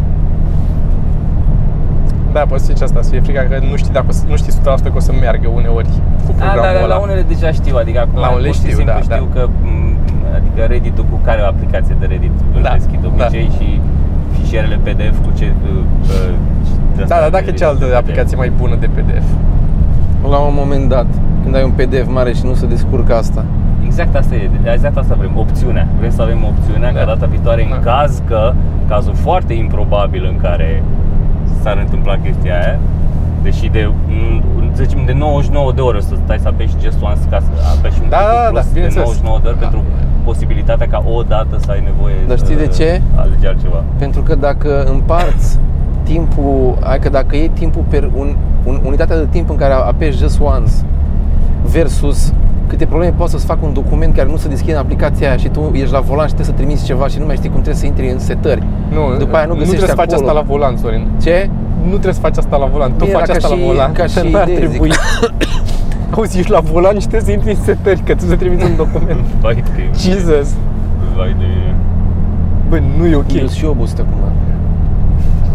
[2.37, 4.53] Da, poți zice asta, să fie frica că nu știi, dacă, o să- nu știi
[4.53, 5.89] 100% că o să meargă uneori
[6.27, 6.95] cu A, programul da, la, ăla.
[6.95, 9.15] la unele deja știu, adică acum La unele pur și știu, simplu da, da.
[9.15, 9.69] știu că m,
[10.39, 13.67] adică Reddit-ul cu care o aplicație de Reddit îl Da, deschid de obicei și
[14.37, 15.47] fișierele PDF cu ce...
[15.47, 15.83] uh,
[16.15, 16.35] uh,
[16.97, 17.97] de Da, asta dar de dacă e Reddit cealaltă PDF.
[18.03, 19.27] aplicație mai bună de PDF.
[20.35, 21.09] La un moment dat,
[21.43, 23.43] când ai un PDF mare și nu se descurcă asta.
[23.89, 25.87] Exact asta e, exact asta vrem, opțiunea.
[25.99, 26.99] Vrem să avem opțiunea Da.
[26.99, 27.91] ca data viitoare în Da.
[27.91, 28.53] caz că,
[28.89, 30.83] cazul foarte improbabil în care
[31.65, 32.79] s-ar întâmpla chestia aia,
[33.47, 34.43] deși de, mm,
[34.77, 37.51] să zicem, de 99 de ore o să stai să apeși just once ca să
[37.77, 39.07] apeși un Da, click da, în da, plus de bineînțeles.
[39.07, 39.81] 99 de ori pentru
[40.29, 42.89] posibilitatea ca o dată să ai nevoie Dar știi să de ce?
[43.23, 43.81] alegi altceva.
[43.99, 45.49] Pentru că dacă împarți
[46.03, 48.29] timpul, adică dacă iei timpul per un,
[48.69, 50.73] un, unitatea de timp în care apeși just once
[51.75, 52.33] versus
[52.67, 55.49] câte probleme poate să-ți facă un document care nu se deschide în aplicația aia și
[55.49, 57.81] tu ești la volan și trebuie să trimiți ceva și nu mai știi cum trebuie
[57.83, 58.63] să intri în setări.
[58.93, 60.29] Nu, După aia nu nu găsești trebuie să faci acolo.
[60.29, 61.07] asta la volan, Sorin.
[61.23, 61.51] Ce?
[61.83, 62.91] Nu trebuie să faci asta la volan.
[62.93, 63.93] Tu Bine, faci dar asta ca la și- volan.
[63.93, 64.69] ca și n-ar idee, zic.
[64.69, 64.91] trebui.
[66.17, 68.77] Auzi, ești la volan și trebuie să intri în setări, că tu să trimiți un
[68.77, 69.21] document.
[69.41, 70.49] Vai de, Jesus.
[71.17, 71.51] vai de...
[72.69, 73.33] Bă, nu e ok.
[73.33, 73.99] Eu sunt și eu obosit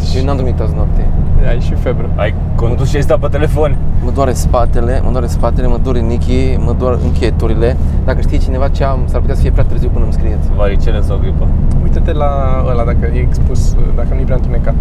[0.08, 0.20] acum.
[0.20, 1.06] Eu n-am dormit azi noapte.
[1.50, 2.10] Ai și febră.
[2.16, 3.76] Ai condus și ai stat pe telefon.
[4.04, 7.78] Mă doare spatele, mă doare spatele, mă doare nichii, mă doar încheieturile.
[8.06, 10.50] Dacă știe cineva ce am, s-ar putea să fie prea târziu până îmi scrieți.
[10.56, 11.48] Varicele sau gripă?
[11.84, 12.30] Uită-te la
[12.70, 14.76] ăla dacă e expus, dacă nu e prea întunecat.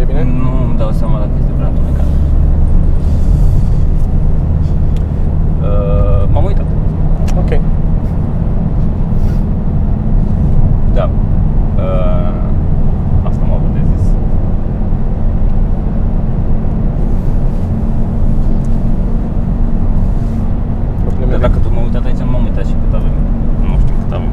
[0.00, 0.22] E bine?
[0.42, 2.04] Nu îmi dau seama dacă este prea întunecat.
[5.62, 6.66] Uh, m-am uitat.
[7.38, 7.60] Ok.
[10.94, 11.08] Da.
[11.76, 12.34] Uh,
[13.28, 14.06] asta m-a avut de zis.
[21.04, 23.14] Probleme Dar de- dacă tu m-ai uitat aici, m-am uitat și cât avem.
[23.68, 24.32] Nu știu cât avem.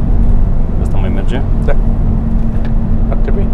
[0.83, 1.37] Asta mai merge?
[1.67, 1.75] Da.
[3.13, 3.45] Ar trebui.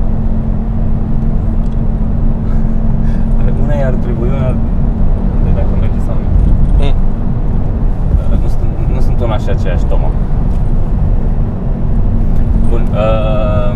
[3.63, 4.51] Una i-ar trebui, una
[5.43, 6.27] de dacă merge sau nu.
[6.79, 6.93] Mm.
[8.31, 10.09] Uh, Nu sunt, nu sunt una și aceeași, Toma.
[12.69, 12.83] Bun.
[13.03, 13.71] Uh,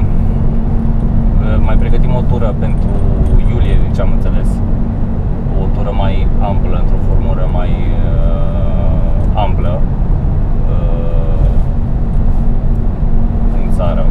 [1.44, 2.90] uh, mai pregătim o tură pentru
[3.52, 4.50] iulie, din ce am înțeles.
[5.62, 7.72] O tură mai amplă, într-o formură mai
[8.08, 9.72] uh, amplă.
[10.74, 11.48] Uh,
[13.58, 14.06] în țară.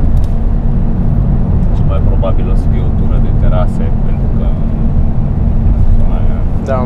[1.77, 4.44] Și mai probabil o să fie o tură de terase, pentru că
[5.99, 6.38] zona aia
[6.71, 6.79] Da.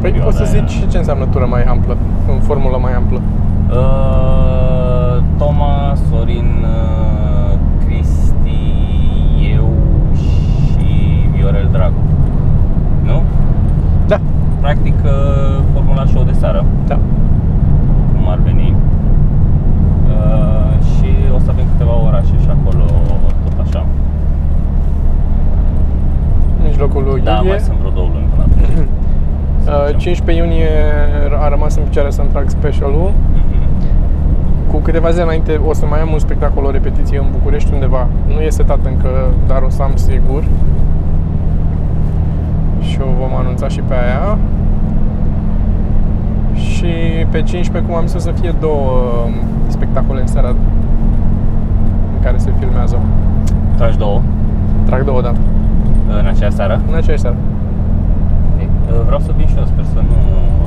[0.00, 0.52] Păi Perioada poți să aia.
[0.54, 1.96] zici și ce înseamnă tură mai amplă,
[2.32, 3.20] în formulă mai amplă.
[3.70, 4.13] Uh,
[30.04, 30.68] 15 iunie
[31.44, 33.66] a rămas în picioare să-mi trag specialul Mhm.
[34.68, 37.70] cu cu câteva zile înainte o să mai am un spectacol, o repetiție în București
[37.72, 38.06] undeva.
[38.34, 39.08] Nu e setat încă,
[39.46, 40.42] dar o să am sigur.
[42.80, 44.38] Și o vom anunța și pe aia.
[46.54, 46.86] Și
[47.30, 48.90] pe 15, cum am zis, o să fie două
[49.26, 49.32] um,
[49.66, 52.98] spectacole în seara în care se filmează.
[53.76, 54.20] Tragi două
[54.84, 55.32] Trag două, da.
[56.20, 56.80] în acea seară.
[56.88, 57.36] În aceeași seară.
[59.14, 60.18] Ei, Vreau să vin și eu, sper să nu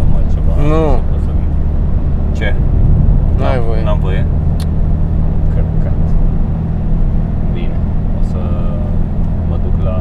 [0.01, 0.53] am altceva.
[0.71, 0.83] Nu.
[0.99, 1.49] Să pot să vin.
[2.37, 2.49] Ce?
[3.39, 3.81] N-ai voie.
[3.87, 4.21] N-am voie?
[5.53, 6.01] Căcat.
[7.55, 7.77] Bine,
[8.19, 8.39] o să
[9.49, 9.97] mă duc la...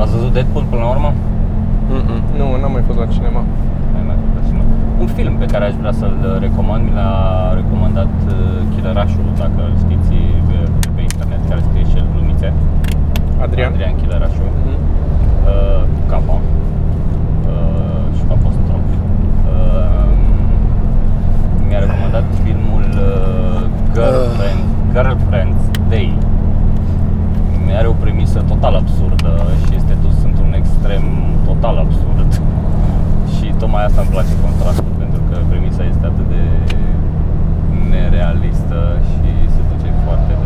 [0.00, 1.10] Ați văzut Deadpool până la urmă?
[1.90, 2.20] Mm-mm.
[2.38, 3.42] Nu, n-am mai fost la cinema.
[3.92, 4.64] Mai mai făcut și nu.
[5.02, 7.12] Un film pe care aș vrea să-l recomand, mi l-a
[7.60, 8.34] recomandat uh,
[8.72, 10.12] Chilărașul, dacă îl știți
[10.48, 10.56] pe,
[10.94, 12.48] pe internet, care scrie și el glumițe.
[13.44, 13.72] Adrian?
[13.72, 14.42] Adrian Chilărașu.
[14.42, 14.74] Mhm.
[15.50, 16.36] Uh, Capa.
[17.50, 18.86] Uh, și cu apostrof.
[19.52, 20.08] Uh,
[21.66, 23.62] mi-a recomandat filmul uh,
[23.94, 24.62] Girlfriend,
[24.94, 26.08] Girlfriend's Day.
[27.78, 29.32] Are o premisă total absurdă
[29.64, 31.04] și este dus într-un extrem
[31.44, 32.30] total absurd.
[33.34, 36.42] și tocmai asta îmi place contrastul, pentru că premisa este atât de
[37.90, 38.78] nerealistă
[39.10, 39.33] și se duce foarte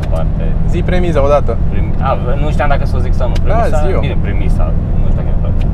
[0.09, 0.43] departe.
[0.73, 1.53] Zi premiza odată.
[1.73, 2.11] Prim- A,
[2.43, 3.35] nu știam dacă să o zic sau nu.
[3.43, 4.01] Premisa, zi eu.
[4.07, 4.65] bine, premisa,
[5.01, 5.67] nu știu dacă e place.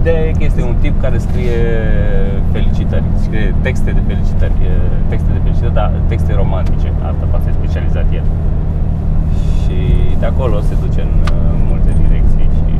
[0.00, 1.58] Ideea e că este un tip care scrie
[2.52, 4.70] felicitări, scrie texte de felicitări, e,
[5.12, 8.26] texte de felicitări, dar texte romantice, asta face specializat el.
[9.62, 9.76] Și
[10.20, 11.28] de acolo se duce în uh,
[11.68, 12.72] multe direcții și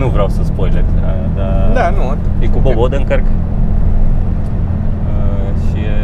[0.00, 0.84] nu vreau să spoiler,
[1.36, 2.04] dar Da, nu.
[2.44, 3.30] e cu Bob Odenkirk uh,
[5.66, 5.96] și e,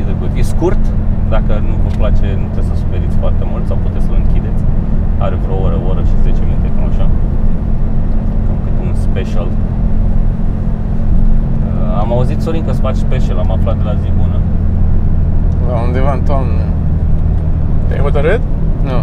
[0.00, 0.30] e de good.
[0.36, 0.82] E scurt,
[1.28, 2.77] dacă nu vă place, nu trebuie să suferiți
[3.22, 4.62] foarte mult sau puteți să-l închideți.
[5.24, 7.06] Are vreo oră, oră și 10 minute, cam așa.
[8.46, 9.48] Cam cât un special.
[11.68, 14.38] Uh, Am auzit, Sorin, că îți faci special, am aflat de la zi bună.
[15.68, 16.64] La undeva în toamnă.
[17.86, 18.40] Te-ai hotărât?
[18.90, 18.98] Nu.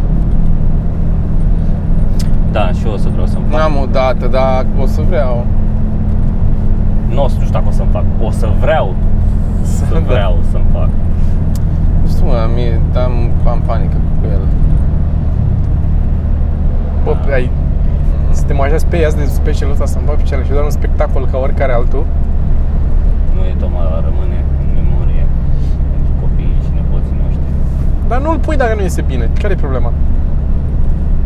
[2.52, 3.60] Da, și eu o să vreau să-mi fac.
[3.60, 5.46] N-am o dată, dar o să vreau.
[7.14, 8.04] Nu o să știu dacă o să-mi fac.
[8.22, 8.94] O să vreau
[9.76, 10.00] să Da.
[10.00, 10.90] vreau să-mi fac.
[12.26, 12.74] Nu știu, mă, mie
[13.06, 13.16] am,
[13.54, 14.44] am panică cu el.
[17.04, 17.50] Bă, ai,
[18.32, 21.28] să te mai pe ea de specialul ăsta să-mi fac picioarele și doar un spectacol
[21.32, 22.06] ca oricare altul.
[23.36, 25.26] Nu e tocmai rămâne în memorie
[25.94, 27.48] pentru copiii și nepoții noștri.
[28.12, 29.26] Dar nu-l pui dacă nu iese bine.
[29.42, 29.92] Care e problema?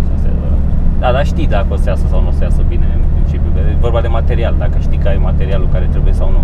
[0.06, 0.62] Și asta e adevărat.
[1.02, 3.50] Da, dar știi dacă o să iasă sau nu o să iasă bine în principiu.
[3.56, 6.42] Că e vorba de material, dacă știi că ai materialul care trebuie sau nu.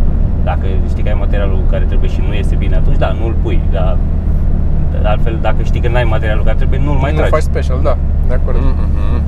[0.49, 3.59] Dacă știi că ai materialul care trebuie și nu iese bine, atunci da, nu-l pui.
[3.71, 3.97] Dar dar
[5.03, 7.31] altfel, dacă știi că n-ai materialul care trebuie, nu-l mai nu tragi.
[7.31, 7.97] faci special, da.
[8.27, 8.57] De acord.
[8.57, 9.21] Mm-mm.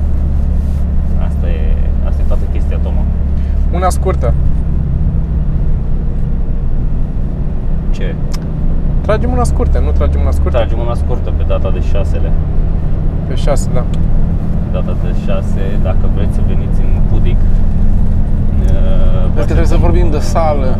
[1.26, 1.60] Asta e,
[2.08, 3.02] asta e toată chestia, Toma.
[3.72, 4.34] Una scurtă.
[7.90, 8.14] Ce?
[9.00, 10.56] Tragem una scurtă, nu tragem una scurtă?
[10.56, 12.20] Tragem una scurtă pe data de 6
[13.28, 13.84] Pe 6, da.
[14.72, 15.44] data de 6,
[15.82, 17.36] dacă vreți să veniți în Pudic.
[17.36, 20.78] uh, Cred că trebuie să vorbim de sală.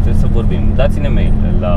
[0.00, 0.60] Trebuie să vorbim.
[0.74, 1.74] Dați-ne mail la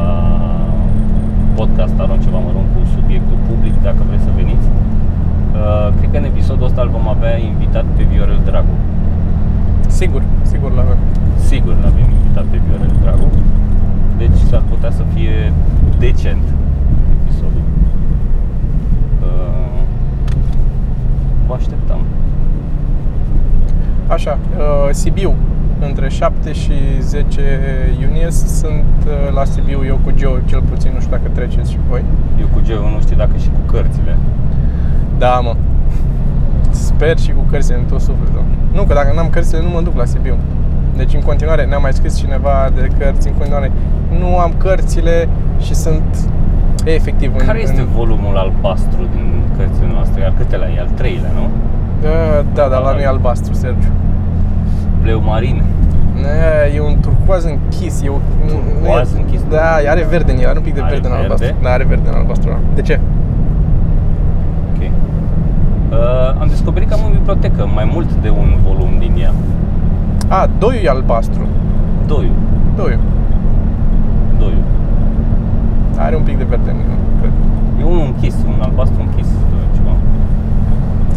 [1.59, 1.93] podcast
[2.25, 4.67] ceva mărunt cu subiectul public dacă vreți să veniți.
[4.67, 8.75] Uh, Cred că în episodul ăsta îl vom avea invitat pe Viorel Dragu.
[9.87, 10.99] Sigur, sigur l-avem.
[11.49, 13.27] Sigur l-avem invitat pe Viorel Dragu.
[14.17, 15.53] Deci s-ar putea să fie
[15.99, 16.45] decent
[17.21, 17.65] episodul.
[19.27, 19.79] Uh,
[21.47, 21.99] Vă așteptăm.
[24.07, 25.33] Așa, uh, Sibiu.
[25.87, 27.41] Între 7 și 10
[28.01, 31.77] iunie sunt uh, la Sibiu, eu cu Geo cel puțin, nu știu dacă treceți și
[31.89, 32.03] voi.
[32.39, 34.17] Eu cu Geo nu știu dacă și cu cărțile.
[35.17, 35.55] Da, mă.
[36.69, 38.43] Sper și cu cărțile în tot sufletul.
[38.73, 40.37] Nu, că dacă n-am cărțile nu mă duc la Sibiu.
[40.95, 43.71] Deci în continuare ne-a mai scris cineva de cărți, în continuare
[44.19, 46.29] nu am cărțile și sunt
[46.83, 47.45] efectiv în...
[47.45, 50.25] Care este în, volumul albastru din cărțile noastre?
[50.25, 50.79] Al câtelea e?
[50.79, 51.49] Al treilea, nu?
[52.01, 53.91] Da, da, dar la noi e albastru, Sergiu.
[55.03, 55.61] Bleu marin.
[56.21, 59.41] Ne, E un turcoaz închis, e o, Turcoaz nu e- închis?
[59.49, 61.27] Da, are verde în el, are un pic de Are verde, în verde?
[61.33, 61.55] albastru.
[61.61, 62.49] Da, are verde în albastru.
[62.49, 62.57] da.
[62.75, 62.99] De ce?
[64.73, 64.81] Ok.
[64.81, 69.33] Uh, am descoperit că am în bibliotecă mai mult de un volum din ea.
[70.27, 71.43] A, doiul e albastru.
[72.07, 72.35] Doiul.
[72.75, 72.99] Doiul.
[74.39, 74.63] Doiul.
[75.97, 77.31] Are un pic de verde în el, cred.
[77.79, 79.93] E unul închis, un albastru închis, uh, ceva.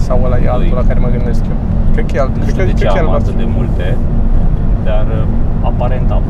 [0.06, 0.78] Sau ăla e altul Doi.
[0.80, 1.56] la care mă gândesc eu.
[1.96, 2.40] Cred că e altul.
[2.42, 3.32] Nu Cred, știu că- de ce cred că e am albastru.
[3.32, 3.86] atât de multe,
[4.88, 6.24] dar uh, aparent am.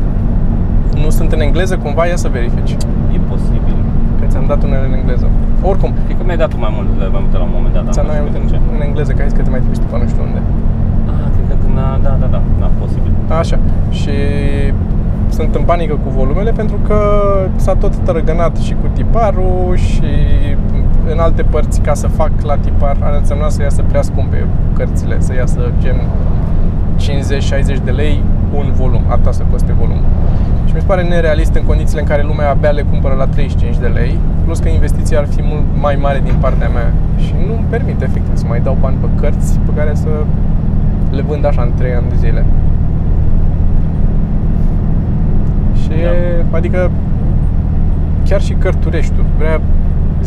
[1.03, 2.03] Nu sunt în engleză cumva?
[2.11, 2.73] Ia să verifici.
[3.15, 3.77] E posibil.
[4.19, 5.27] Că ți-am dat unele în engleză.
[5.71, 7.83] Oricum, Cred că mi-ai dat tu mai mult, mai multe la un moment dat.
[7.85, 8.57] dar ți-am nu dat știu mai de ce.
[8.63, 10.41] multe în engleză, că ai zis că te mai trimiți tu pe nu știu unde.
[11.13, 13.11] Ah, cred că când a, da, da, da, da, posibil.
[13.41, 13.57] Așa.
[13.99, 14.15] Și
[15.37, 16.97] sunt în panică cu volumele pentru că
[17.63, 20.09] s-a tot tărăgănat și cu tiparul și
[21.11, 25.15] în alte părți ca să fac la tipar ar însemna să iasă prea scumpe cărțile,
[25.19, 25.95] să iasă gen
[27.79, 30.05] 50-60 de lei un volum, atâta să coste volumul.
[30.65, 33.77] Și mi se pare nerealist în condițiile în care lumea abia le cumpără la 35
[33.77, 37.53] de lei, plus că investiția ar fi mult mai mare din partea mea și nu
[37.53, 40.09] îmi permite efectiv să mai dau bani pe cărți pe care să
[41.11, 42.45] le vând așa în 3 ani de zile.
[45.81, 45.89] Și
[46.49, 46.57] Da.
[46.57, 46.91] adică
[48.27, 49.61] chiar și cărtureștiul vrea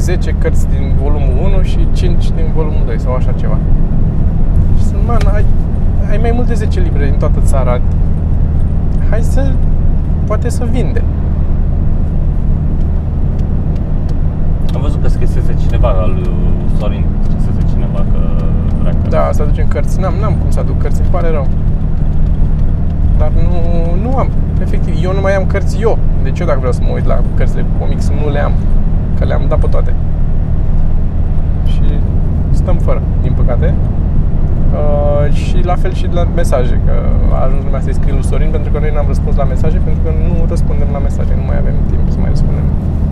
[0.01, 3.59] 10 cărți din volumul 1 și 5 din volumul 2 sau așa ceva.
[4.77, 5.45] Și sunt, man, ai,
[6.11, 7.81] ai mai multe 10 libre din toată țara.
[9.11, 9.53] Hai să,
[10.27, 11.03] poate să vinde.
[14.75, 16.31] Am văzut că scrisese cineva al lui
[16.79, 18.45] Sorin, scrisese cineva că
[18.81, 19.09] vrea că...
[19.09, 20.01] Da, să aducem cărți.
[20.01, 21.47] N-am, n-am cum să aduc cărți, îmi pare rău.
[23.19, 23.59] Dar nu,
[24.03, 24.31] nu am.
[24.61, 25.99] Efectiv, eu nu mai am cărți eu.
[26.23, 28.53] Deci eu dacă vreau să mă uit la cărțile cu comics, nu le am.
[29.21, 29.93] Că le-am dat pe toate.
[31.73, 31.85] Și
[32.51, 33.75] stăm fără, din păcate.
[34.79, 36.95] Uh, și la fel și la mesaje, că
[37.33, 40.01] a ajuns lumea să-i scrie lui Sorin pentru că noi n-am răspuns la mesaje, pentru
[40.05, 42.67] că nu răspundem la mesaje, nu mai avem timp să mai răspundem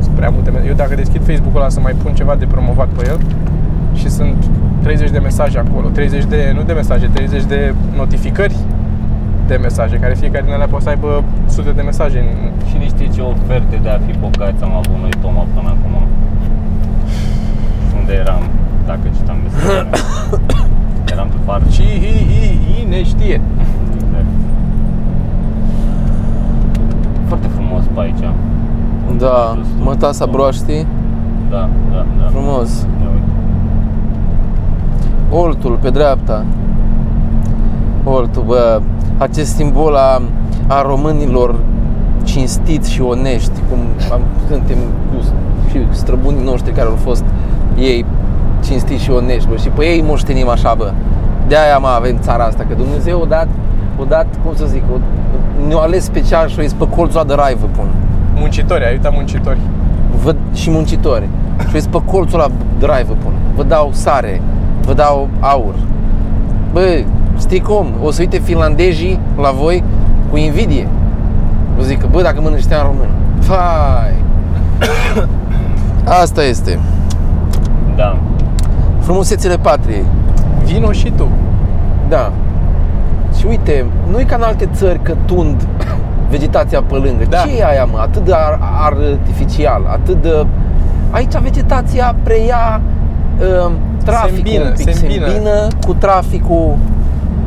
[0.04, 0.68] Sunt prea multe mesaje.
[0.68, 3.18] Eu dacă deschid Facebook-ul ăla să mai pun ceva de promovat pe el
[3.94, 4.50] și sunt
[4.82, 8.56] 30 de mesaje acolo, 30 de, nu de mesaje, 30 de notificări
[9.48, 11.24] de mesaje, care fiecare din alea poate să aibă
[11.54, 12.28] sute de mesaje în
[12.68, 15.94] Și niște ce oferte de a fi bogați am avut noi, Toma, până acum.
[17.98, 18.42] Unde eram,
[18.86, 19.90] dacă citam mesajele.
[21.12, 21.70] eram pe partea.
[21.70, 23.40] Și hi, hi, hi, ne știe.
[23.94, 24.30] Exact.
[27.26, 28.24] Foarte frumos pe aici.
[29.16, 30.30] Da, Sus, mătasa da.
[30.30, 30.86] broaștii,
[31.50, 32.26] Da, da, da.
[32.30, 32.86] frumos.
[33.02, 33.30] Ia uite.
[35.30, 36.44] Oltul pe dreapta.
[38.04, 38.80] Oltul, bă,
[39.18, 40.22] acest simbol a,
[40.66, 41.54] a românilor
[42.22, 43.78] cinstiți și onești, cum
[44.12, 44.76] am, suntem
[45.10, 45.24] cu
[45.70, 47.24] și străbunii noștri care au fost
[47.78, 48.04] ei
[48.64, 50.92] cinstiți și onești, bă, și pe ei moștenim așa, bă.
[51.48, 53.48] De aia mă avem țara asta, că Dumnezeu o dat,
[54.00, 54.96] o dat, cum să zic, o,
[55.66, 57.86] ne-a ales special și o pe colțul ăla de rai, vă pun.
[58.34, 59.58] Muncitori, ai uitat muncitori.
[60.22, 61.28] vă, și muncitori.
[61.60, 63.32] Și vezi pe colțul ăla drive vă pun.
[63.56, 64.42] Vă dau sare,
[64.80, 65.74] vă dau aur.
[66.78, 67.02] Bă,
[67.38, 67.86] știi cum?
[68.02, 69.84] O să uite finlandezii la voi
[70.30, 70.88] cu invidie.
[71.78, 73.08] O zic că, bă, dacă mănânci stea român.
[73.40, 74.14] Fai!
[76.22, 76.78] Asta este.
[77.96, 78.18] Da.
[79.00, 80.04] Frumusețile patriei.
[80.64, 81.28] Vino și tu.
[82.08, 82.32] Da.
[83.38, 85.66] Și uite, nu e ca în alte țări că tund
[86.30, 87.24] vegetația pe lângă.
[87.28, 87.38] Da.
[87.38, 87.98] Ce e aia, mă?
[88.00, 90.46] Atât de ar- artificial, atât de...
[91.10, 92.80] Aici vegetația preia
[93.40, 93.72] uh,
[94.04, 95.26] traficul îmbină, un pic, se îmbină.
[95.26, 96.76] îmbină cu traficul.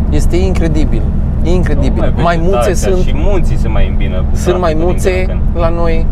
[0.09, 1.01] Este incredibil.
[1.43, 2.03] Incredibil.
[2.03, 5.11] Nu numai Maimuțe vegetația, sunt, Și munții se mai îmbină cu sunt traficul din maimuțe
[5.11, 5.61] când în când.
[5.61, 6.05] la noi.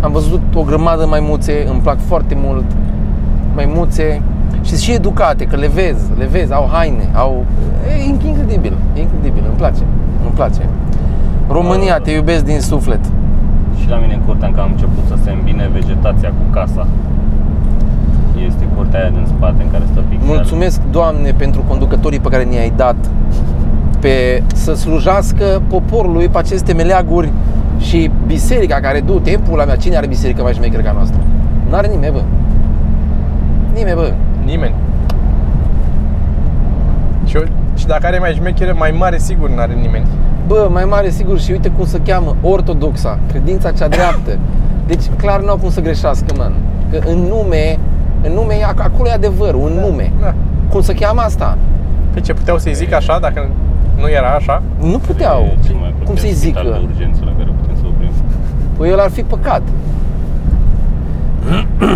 [0.00, 2.64] Am văzut o grămadă de maimuțe, îmi plac foarte mult.
[3.54, 4.20] Maimuțe
[4.64, 7.44] și și educate, că le vezi, le vezi, au haine, au...
[7.98, 9.82] E incredibil, e incredibil, îmi place,
[10.22, 10.60] îmi place.
[11.48, 13.00] România, te iubesc din suflet.
[13.80, 16.86] Și la mine în curtea încă am început să se îmbine vegetația cu casa.
[18.46, 20.26] Este curtea aia din spate în care stă pixel.
[20.26, 22.96] Mulțumesc, Doamne, pentru conducătorii pe care ni-ai dat
[24.00, 27.32] pe să slujească poporului pe aceste meleaguri
[27.78, 29.76] și biserica care du timpul la mea.
[29.76, 31.20] Cine are biserică mai șmecheră ca noastră?
[31.70, 32.22] N-are nimeni, bă.
[33.74, 34.12] Nimeni, bă.
[34.44, 34.74] Nimeni.
[37.24, 37.40] Și, o-
[37.74, 40.06] și dacă are mai șmechere, mai mare, sigur n-are nimeni.
[40.46, 44.38] Bă, mai mare sigur și uite cum se cheamă, ortodoxa, credința cea dreaptă.
[44.86, 46.52] Deci clar nu au cum să greșească, man.
[46.90, 47.78] Că în nume,
[48.26, 50.12] în nume, e ac- acolo e adevărul, un nume.
[50.20, 50.34] Da.
[50.70, 51.58] Cum se cheamă asta?
[52.14, 53.48] Pe ce, puteau să-i zic așa dacă
[54.00, 54.62] nu era așa?
[54.80, 55.40] Nu puteau.
[55.42, 56.78] E cel mai Cum apropiat să-i spital zică?
[56.78, 58.10] de urgență la care putem să oprim.
[58.76, 59.62] Păi el ar fi păcat.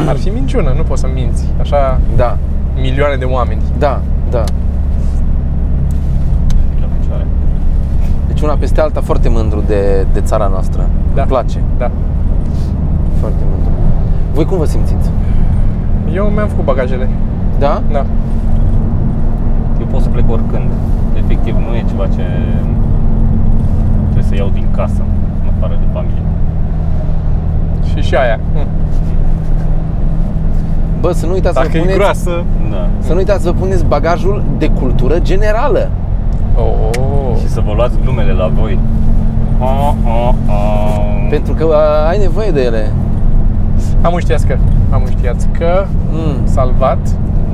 [0.09, 1.45] Ar fi minciună, nu poți să minți.
[1.61, 2.37] Așa Da,
[2.81, 3.63] milioane de oameni.
[3.79, 4.01] da,
[4.31, 4.45] da.
[6.81, 7.27] La picioare.
[8.27, 10.89] Deci una peste alta foarte mândru de, de țara noastră.
[11.15, 11.21] Da.
[11.23, 11.91] Îmi place, Da.
[13.21, 13.71] foarte mândru.
[14.35, 15.11] Voi cum vă simțiți?
[16.15, 17.09] Eu mi-am făcut bagajele.
[17.59, 17.83] Da?
[17.91, 18.05] Da.
[19.81, 20.71] Eu pot să plec oricând.
[21.17, 22.23] Efectiv, nu e ceva ce
[24.03, 25.03] trebuie să iau din casă,
[25.43, 26.23] în afară de familie.
[27.89, 28.39] Și și aia.
[28.55, 28.67] Hm.
[31.01, 32.45] Bă, să nu uitați să Dacă vă e puneți, groasă.
[32.71, 32.89] Da.
[32.99, 35.91] să nu uitați să vă puneți bagajul de cultură generală.
[36.57, 37.37] Oh.
[37.41, 38.79] Și să vă luați glumele la voi.
[39.61, 41.27] Oh, oh, oh.
[41.31, 42.93] Pentru că a, ai nevoie de ele.
[44.03, 44.57] Am un știați că.
[44.91, 45.85] Am un știați că.
[46.11, 46.47] Mm.
[46.47, 46.99] Salvat.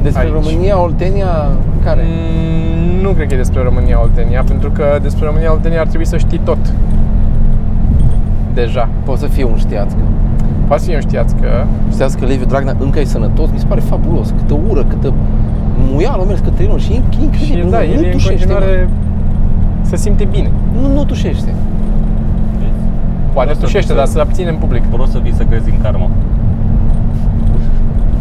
[0.03, 0.33] Despre Aici.
[0.33, 1.49] România, Oltenia,
[1.85, 2.03] care?
[2.07, 6.07] Mm, nu cred că e despre România Oltenia, pentru că despre România Oltenia ar trebui
[6.07, 6.59] să știi tot.
[8.55, 8.89] deja.
[9.05, 9.99] Poate să fie un știațcă.
[10.66, 11.49] Poate să fie un știați că
[11.93, 13.51] Știați că Liviu Dragnea încă e sănătos?
[13.53, 14.35] Mi se pare fabulos.
[14.37, 15.12] Câtă ură, câtă
[15.93, 17.70] muială a mers către el și e și incredibil.
[17.70, 18.89] da, nu, el nu e în tușește, continuare
[19.83, 20.51] se simte bine.
[20.74, 20.89] mă.
[20.89, 21.55] Nu, nu tușește.
[23.37, 24.82] Poate Vreau să- tușește, să- dar se abține în public.
[24.82, 26.09] Vreau să vii să crezi în karma.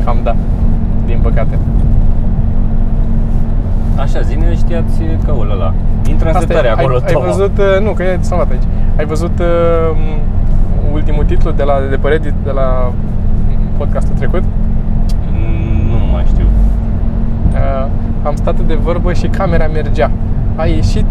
[0.05, 0.35] Cam da,
[1.05, 1.57] din păcate.
[3.97, 5.73] Așa, zine știați căul ăla.
[6.09, 7.25] Intră în Asta e, setare acolo, ai, ai Toma.
[7.25, 8.67] văzut, uh, nu, că e salvat aici.
[8.97, 9.97] Ai văzut uh,
[10.93, 12.91] ultimul titlu de la de pe Reddit de la
[13.77, 14.43] podcastul trecut?
[15.31, 16.45] Mm, Nu mai știu.
[17.53, 17.87] Uh,
[18.23, 20.11] am stat de vorbă și camera mergea.
[20.55, 21.05] A ieșit,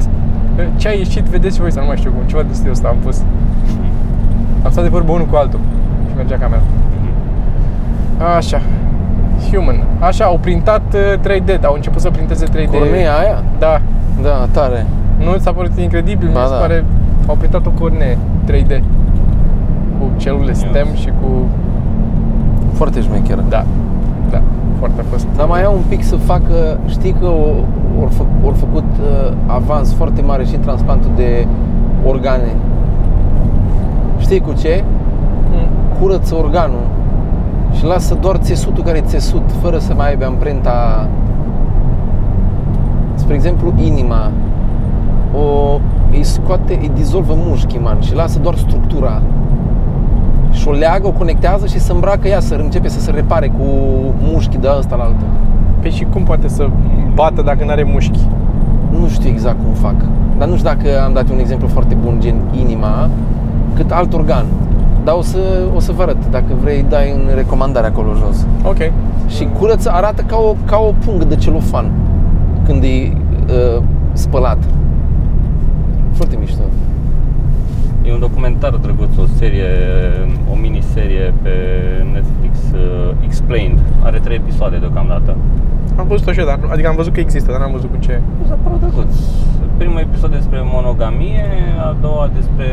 [0.59, 2.89] uh, ce a ieșit, vedeți voi, sau nu mai știu cum, ceva de stilul ăsta
[2.89, 3.23] am pus.
[4.65, 5.59] Am stat de vorbă unul cu altul
[6.09, 6.63] și mergea camera.
[8.37, 8.61] Așa.
[9.51, 9.85] Human.
[9.99, 12.71] Așa, au printat uh, 3D, au început să printeze 3D.
[12.71, 13.43] Cornea aia?
[13.59, 13.81] Da.
[14.23, 14.87] Da, tare.
[15.25, 16.31] Nu ți-a părut incredibil?
[16.33, 16.59] Ba Mi se da.
[16.61, 16.85] pare,
[17.27, 18.19] au printat o cornee
[18.51, 18.83] 3D.
[19.99, 21.29] Cu celule STEM și cu...
[22.73, 23.45] Foarte șmecheră.
[23.49, 23.65] Da.
[24.31, 24.41] Da.
[24.79, 25.27] Foarte a fost.
[25.37, 27.65] Dar mai au un pic să facă, știi că au
[28.01, 31.47] or fă, or făcut uh, avans foarte mare și în transplantul de
[32.05, 32.55] organe.
[34.25, 34.85] Știi cu ce?
[35.51, 35.99] Mm.
[36.01, 36.87] Curăță organul
[37.77, 41.09] și lasă doar țesutul care e țesut, fără să mai aibă amprenta
[43.15, 44.31] Spre exemplu, inima
[45.35, 45.79] o,
[46.11, 49.23] îi scoate, îi dizolvă mușchii, man, și lasă doar structura
[50.53, 53.65] și o leagă, o conectează și se îmbracă ea, să începe să se repare cu
[54.21, 55.25] mușchii de ăsta la altă.
[55.81, 56.69] Păi și cum poate să
[57.15, 58.29] bată dacă nu are mușchi?
[58.91, 59.95] Nu știu exact cum fac,
[60.39, 63.09] dar nu știu dacă am dat un exemplu foarte bun, gen inima,
[63.75, 64.45] cât alt organ.
[65.05, 65.39] Dar o să,
[65.75, 68.47] o să vă arăt, dacă vrei, dai în recomandare acolo jos.
[68.63, 68.93] Ok.
[69.29, 71.91] Și curăță, arată ca o, ca o pungă de celofan
[72.65, 74.59] când e uh, spălat.
[76.13, 76.63] Foarte mișto.
[78.07, 79.69] E un documentar drăguț, o serie,
[80.53, 81.51] o miniserie pe
[82.13, 83.79] Netflix, uh, Explained.
[84.03, 85.37] Are trei episoade deocamdată.
[85.97, 88.21] Am văzut-o și eu, dar, adică am văzut că există, dar n-am văzut cu ce.
[88.41, 89.15] Mi s-a părut drăguț.
[89.77, 91.47] Primul episod despre monogamie,
[91.89, 92.69] a doua despre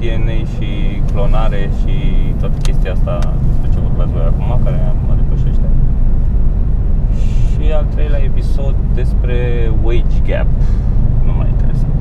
[0.00, 0.68] DNA și
[1.12, 1.94] clonare și
[2.40, 5.66] toată chestia asta despre ce vorbeați voi acum, care mă depășește.
[7.50, 9.36] Și al treilea episod despre
[9.82, 10.50] wage gap.
[11.26, 11.94] Nu mai interesant.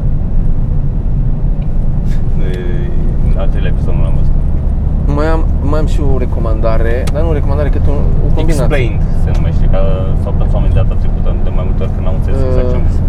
[2.51, 4.35] E- Al treilea episod nu l-am văzut.
[5.17, 5.41] Mai am,
[5.71, 8.63] mai am și o recomandare, dar nu o recomandare, cât un, o combinație.
[8.63, 9.81] Explained se numește, ca
[10.21, 12.85] s-au plâns oamenii data trecută de mai multe ori când n-au înțeles exact ce am
[12.89, 12.99] zis.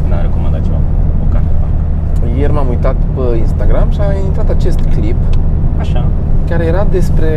[0.00, 0.80] Când am recomandat ceva.
[1.24, 1.82] O carte, parcă.
[2.40, 5.18] Ieri m-am uitat pe Instagram și a intrat acest clip
[5.84, 6.00] Așa.
[6.50, 7.32] care era despre,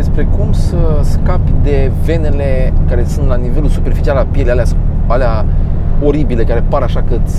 [0.00, 0.80] despre cum să
[1.14, 1.78] scapi de
[2.08, 4.66] venele care sunt la nivelul superficial al pielei, alea,
[5.14, 5.34] alea
[6.08, 7.36] oribile, care par așa că îți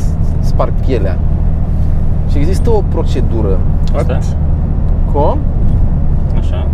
[0.50, 1.16] sparg pielea.
[2.30, 3.56] Și există o procedură.
[3.96, 4.20] Asta?
[5.12, 5.38] Cum?
[6.40, 6.68] Așa.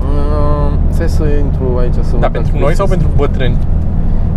[0.00, 2.88] Mm, Stai să intru aici să Da, văd pentru dacă noi sau găsesc.
[2.88, 3.56] pentru bătrâni?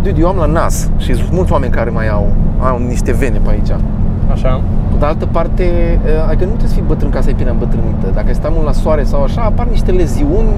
[0.02, 2.26] Dude, eu am la nas și sunt mulți oameni care mai au,
[2.60, 3.70] au niște vene pe aici.
[4.32, 4.60] Așa.
[4.90, 7.52] Pe de altă parte, eh, adică nu trebuie să fii bătrân ca să ai pielea
[7.52, 8.06] îmbătrânită.
[8.14, 10.48] Dacă ai stat mult la soare sau așa, apar niște leziuni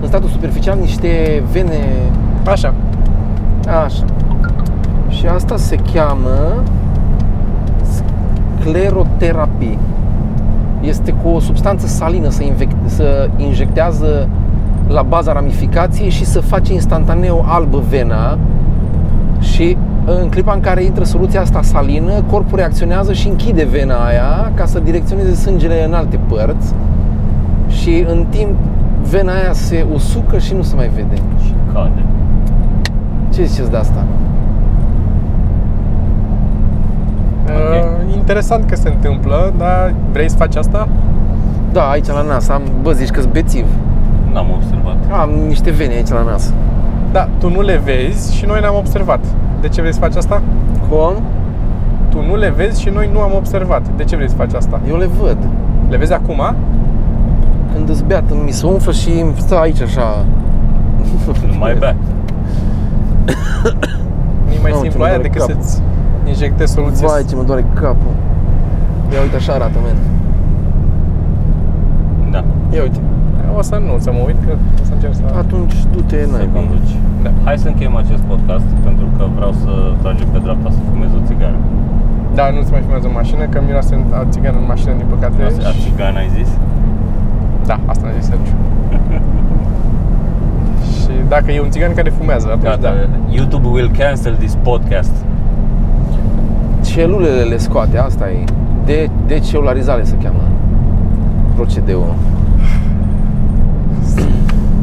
[0.00, 1.78] în statul superficial, niște vene
[2.46, 2.74] Așa.
[3.84, 4.04] Așa.
[5.08, 6.62] Și asta se cheamă
[8.60, 9.78] scleroterapie.
[10.84, 14.28] Este cu o substanță salină să, invec- să injectează
[14.88, 18.38] la baza ramificației și să face instantaneu albă vena
[19.40, 24.52] și în clipa în care intră soluția asta salină, corpul reacționează și închide vena aia
[24.54, 26.74] ca să direcționeze sângele în alte părți
[27.68, 28.50] și în timp
[29.10, 31.14] vena aia se usucă și nu se mai vede.
[31.44, 32.04] Și cade.
[33.34, 34.04] Ce ziceți de asta?
[37.46, 40.88] Uh, interesant că se întâmplă, dar vrei să faci asta?
[41.72, 43.64] Da, aici la nas am, bă, zici că bețiv.
[44.32, 44.96] N-am observat.
[45.20, 46.52] Am niște vene aici la nas.
[47.12, 49.20] Da, tu nu le vezi și noi le-am observat.
[49.60, 50.42] De ce vrei să faci asta?
[50.88, 51.22] Cum?
[52.08, 53.82] Tu nu le vezi și noi nu am observat.
[53.96, 54.80] De ce vrei să faci asta?
[54.88, 55.36] Eu le văd.
[55.88, 56.54] Le vezi acum?
[57.74, 60.24] Când îți beat, mi se umflă și îmi stă aici așa.
[61.46, 61.96] Nu mai bea.
[64.44, 65.54] Nu e mai Nu, ce simplu mă aia doare decât capul.
[65.54, 65.80] să-ți
[66.32, 67.06] injectezi soluție.
[67.06, 68.14] Vai, ce mă doare capul.
[69.12, 69.96] Ia uite, așa arată, men.
[72.34, 72.42] Da.
[72.76, 73.00] Ia uite.
[73.58, 74.52] O să nu, să mă uit că
[74.82, 75.22] o să încerc să...
[75.44, 76.92] Atunci du-te Să n-ai conduci.
[77.24, 77.30] Da.
[77.46, 79.70] Hai să încheiem acest podcast pentru că vreau să
[80.02, 81.58] tragem pe dreapta să fumez o țigară.
[82.38, 85.38] Da, nu-ți mai filmează în mașină, că miroase a țigană în mașină, din păcate.
[85.70, 86.50] A și- țigan ai zis?
[87.70, 88.56] Da, asta a zis Sergiu.
[91.00, 92.80] și dacă e un țigan care fumează, atunci Gata.
[92.80, 92.92] da.
[93.36, 95.14] YouTube will cancel this podcast.
[96.94, 98.44] Celulele le scoate, asta e.
[98.84, 100.40] De, decelularizare se cheamă
[101.54, 102.14] procedeul.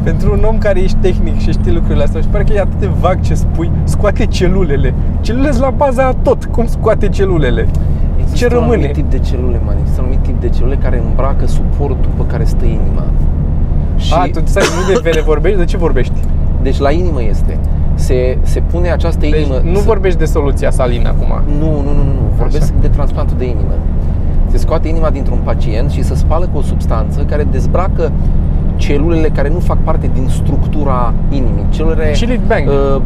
[0.02, 2.80] Pentru un om care ești tehnic și știi lucrurile astea, și pare că e atât
[2.80, 4.94] de vag ce spui, scoate celulele.
[5.20, 6.44] Celulele sunt la baza a tot.
[6.44, 7.66] Cum scoate celulele?
[8.18, 8.74] Există Ce un rămâne?
[8.74, 9.76] anumit tip de celule, man.
[9.80, 13.04] Există un anumit tip de celule care îmbracă suportul pe care stă inima.
[13.96, 16.14] Și, A, tu stai, nu de vene vorbești, de ce vorbești?
[16.62, 17.58] deci la inimă este.
[18.02, 19.60] Se, se pune această Deci inimă...
[19.64, 21.42] nu să- vorbești de soluția salină acum.
[21.58, 22.30] Nu, nu, nu, nu, nu.
[22.36, 22.80] Vorbesc Așa.
[22.80, 23.72] de transplantul de inimă.
[24.50, 28.12] Se scoate inima dintr-un pacient și se spală cu o substanță care dezbracă
[28.76, 31.64] celulele care nu fac parte din structura inimii.
[31.70, 32.68] Celulele Chili bang.
[32.68, 33.02] uh,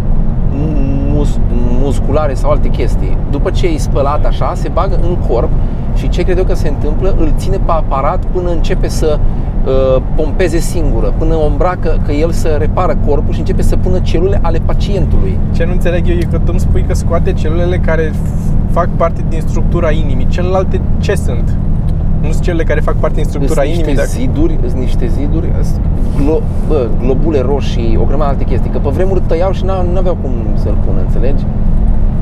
[1.13, 1.39] mus-
[1.83, 3.17] musculare sau alte chestii.
[3.31, 5.51] După ce e spălat așa, se bagă în corp
[5.95, 9.19] și ce cred eu că se întâmplă, îl ține pe aparat până începe să
[9.65, 13.99] uh, pompeze singură, până o îmbracă că el să repară corpul și începe să pună
[13.99, 15.39] celule ale pacientului.
[15.55, 18.89] Ce nu înțeleg eu e că tu îmi spui că scoate celulele care f- fac
[18.97, 20.27] parte din structura inimii.
[20.27, 21.57] Celelalte ce sunt?
[22.23, 23.93] Nu sunt celule care fac parte din structura Sunt inimii.
[23.95, 24.19] niște Dacă...
[24.21, 25.81] ziduri, sunt niște ziduri, sunt
[26.21, 29.87] glo, bă, globule roșii, o grămadă de alte chestii, că pe vremuri tăiau și n-
[29.93, 31.45] nu aveau cum să-l pună, înțelegi?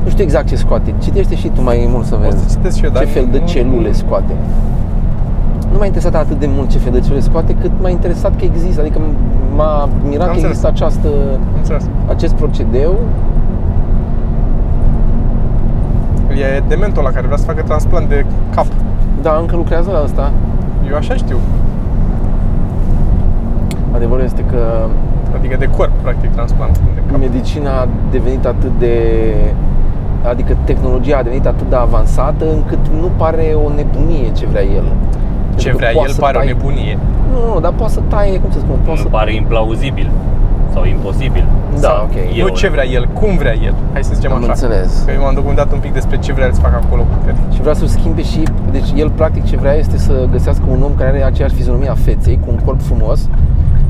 [0.03, 0.93] Nu știu exact ce scoate.
[1.03, 3.27] Citește și tu mai mult să O vezi să citesc și eu, ce dar fel
[3.31, 4.33] de nu- celule scoate.
[5.71, 8.43] Nu m-a interesat atât de mult ce fel de celule scoate, cât m-a interesat că
[8.45, 8.99] există, adică
[9.55, 10.43] m-a mirat Am că înțeles.
[10.49, 11.89] există această, Am înțeles.
[12.07, 12.93] acest procedeu.
[16.29, 18.25] E dementul la care vrea să facă transplant de
[18.55, 18.65] cap.
[19.25, 20.31] Da, încă lucrează la asta.
[20.89, 21.37] Eu așa știu.
[23.95, 24.61] Adevărul este că
[25.37, 27.19] Adică de corp, practic, transplant de cap.
[27.19, 28.95] medicina a devenit atât de
[30.29, 34.83] adică tehnologia a devenit atât de avansată încât nu pare o nebunie ce vrea el.
[34.83, 34.91] Ce
[35.55, 36.97] Pentru că vrea poate el să pare o tai- nebunie.
[37.31, 40.09] Nu, nu, dar poate să taie, cum să spun, poate Nu să pare implauzibil
[40.75, 41.45] sau imposibil.
[41.79, 42.15] Da, Sau ok.
[42.37, 43.73] e Nu o- ce vrea el, cum vrea el.
[43.93, 44.47] Hai să zicem Am așa.
[44.51, 45.03] înțeles.
[45.05, 47.35] Că eu m-am documentat un pic despre ce vrea el să facă acolo cu tine.
[47.53, 50.95] Și vrea să schimbe și, deci el practic ce vrea este să găsească un om
[50.95, 53.29] care are aceeași fizionomie a feței, cu un corp frumos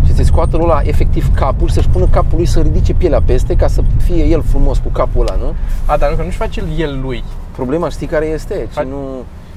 [0.05, 3.55] și să scoată ăla efectiv capul și să-și pună capul lui să ridice pielea peste
[3.55, 5.53] ca să fie el frumos cu capul ăla, nu?
[5.86, 7.23] A, dar nu, că nu-și face el, el lui.
[7.55, 8.53] Problema știi care este?
[8.53, 8.97] Ce Hai- nu,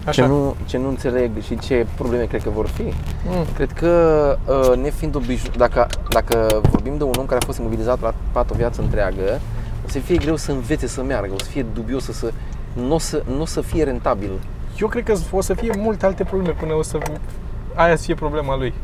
[0.09, 0.22] Așa.
[0.22, 2.82] ce, nu, ce nu înțeleg și ce probleme cred că vor fi.
[2.82, 3.44] Mm.
[3.54, 4.36] Cred că
[4.70, 8.50] uh, nefiind obișnuit, dacă, dacă vorbim de un om care a fost imobilizat la pat
[8.50, 9.40] o viață întreagă,
[9.86, 12.32] o să fie greu să învețe să meargă, o să fie dubios, să, să,
[12.72, 14.30] nu, o să, nu o să fie rentabil.
[14.80, 16.98] Eu cred că o să fie multe alte probleme până o să
[17.74, 18.74] aia să fie problema lui.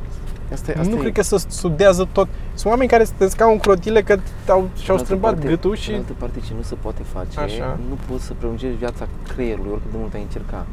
[0.53, 2.29] Asta, e- Asta asta nu e- cred că să studiază tot.
[2.55, 5.77] Sunt oameni care stăți ca un crotile că au, și-au În altă strâmbat parte- gâtul
[5.77, 5.91] și...
[5.91, 7.79] În altă parte, ce nu se poate face, Așa.
[7.89, 10.66] nu poți să prelungești viața creierului oricât de mult ai încerca.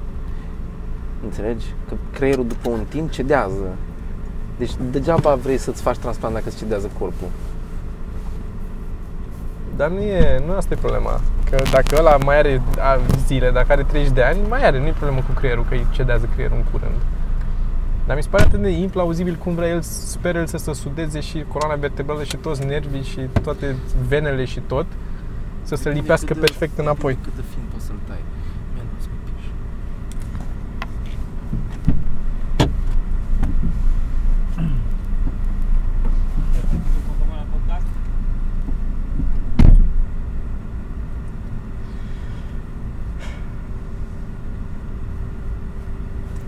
[1.24, 1.65] Înțelegi?
[1.88, 3.76] Că creierul după un timp cedează.
[4.57, 7.28] Deci degeaba vrei să-ți faci transplant dacă îți cedează corpul.
[9.76, 11.22] Dar nu e, nu asta e problema.
[11.49, 14.86] Că dacă ăla mai are a, zile, dacă are 30 de ani, mai are, nu
[14.86, 17.01] e problemă cu creierul, că îi cedează creierul în curând.
[18.05, 21.19] Dar mi se pare atât de implauzibil cum vrea el, speră el să se sudeze
[21.19, 23.76] și coloana vertebrală și toți nervii și toate
[24.07, 24.86] venele și tot,
[25.63, 27.17] să se lipească perfect înapoi.
[27.24, 28.17] Cât de fin poți să-l tai.
[28.76, 29.51] Man, nu-ți mi piși.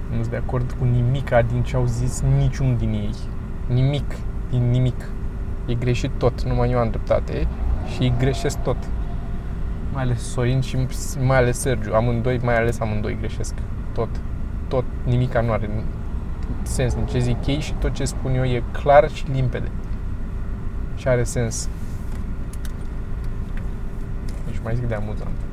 [0.09, 3.15] Nu sunt de acord cu nimica din ce au zis niciun din ei.
[3.67, 4.15] Nimic,
[4.49, 5.05] din nimic.
[5.65, 7.47] E greșit tot, numai eu am dreptate
[7.93, 8.77] și îi greșesc tot.
[9.93, 10.77] Mai ales Sorin și
[11.19, 13.53] mai ales Sergiu, amândoi, mai ales amândoi greșesc.
[13.93, 14.09] Tot,
[14.67, 15.69] tot, nimica nu are
[16.61, 19.71] sens din ce zic ei și tot ce spun eu e clar și limpede.
[20.95, 21.69] Și are sens.
[24.45, 25.52] Deci mai zic de amuzant.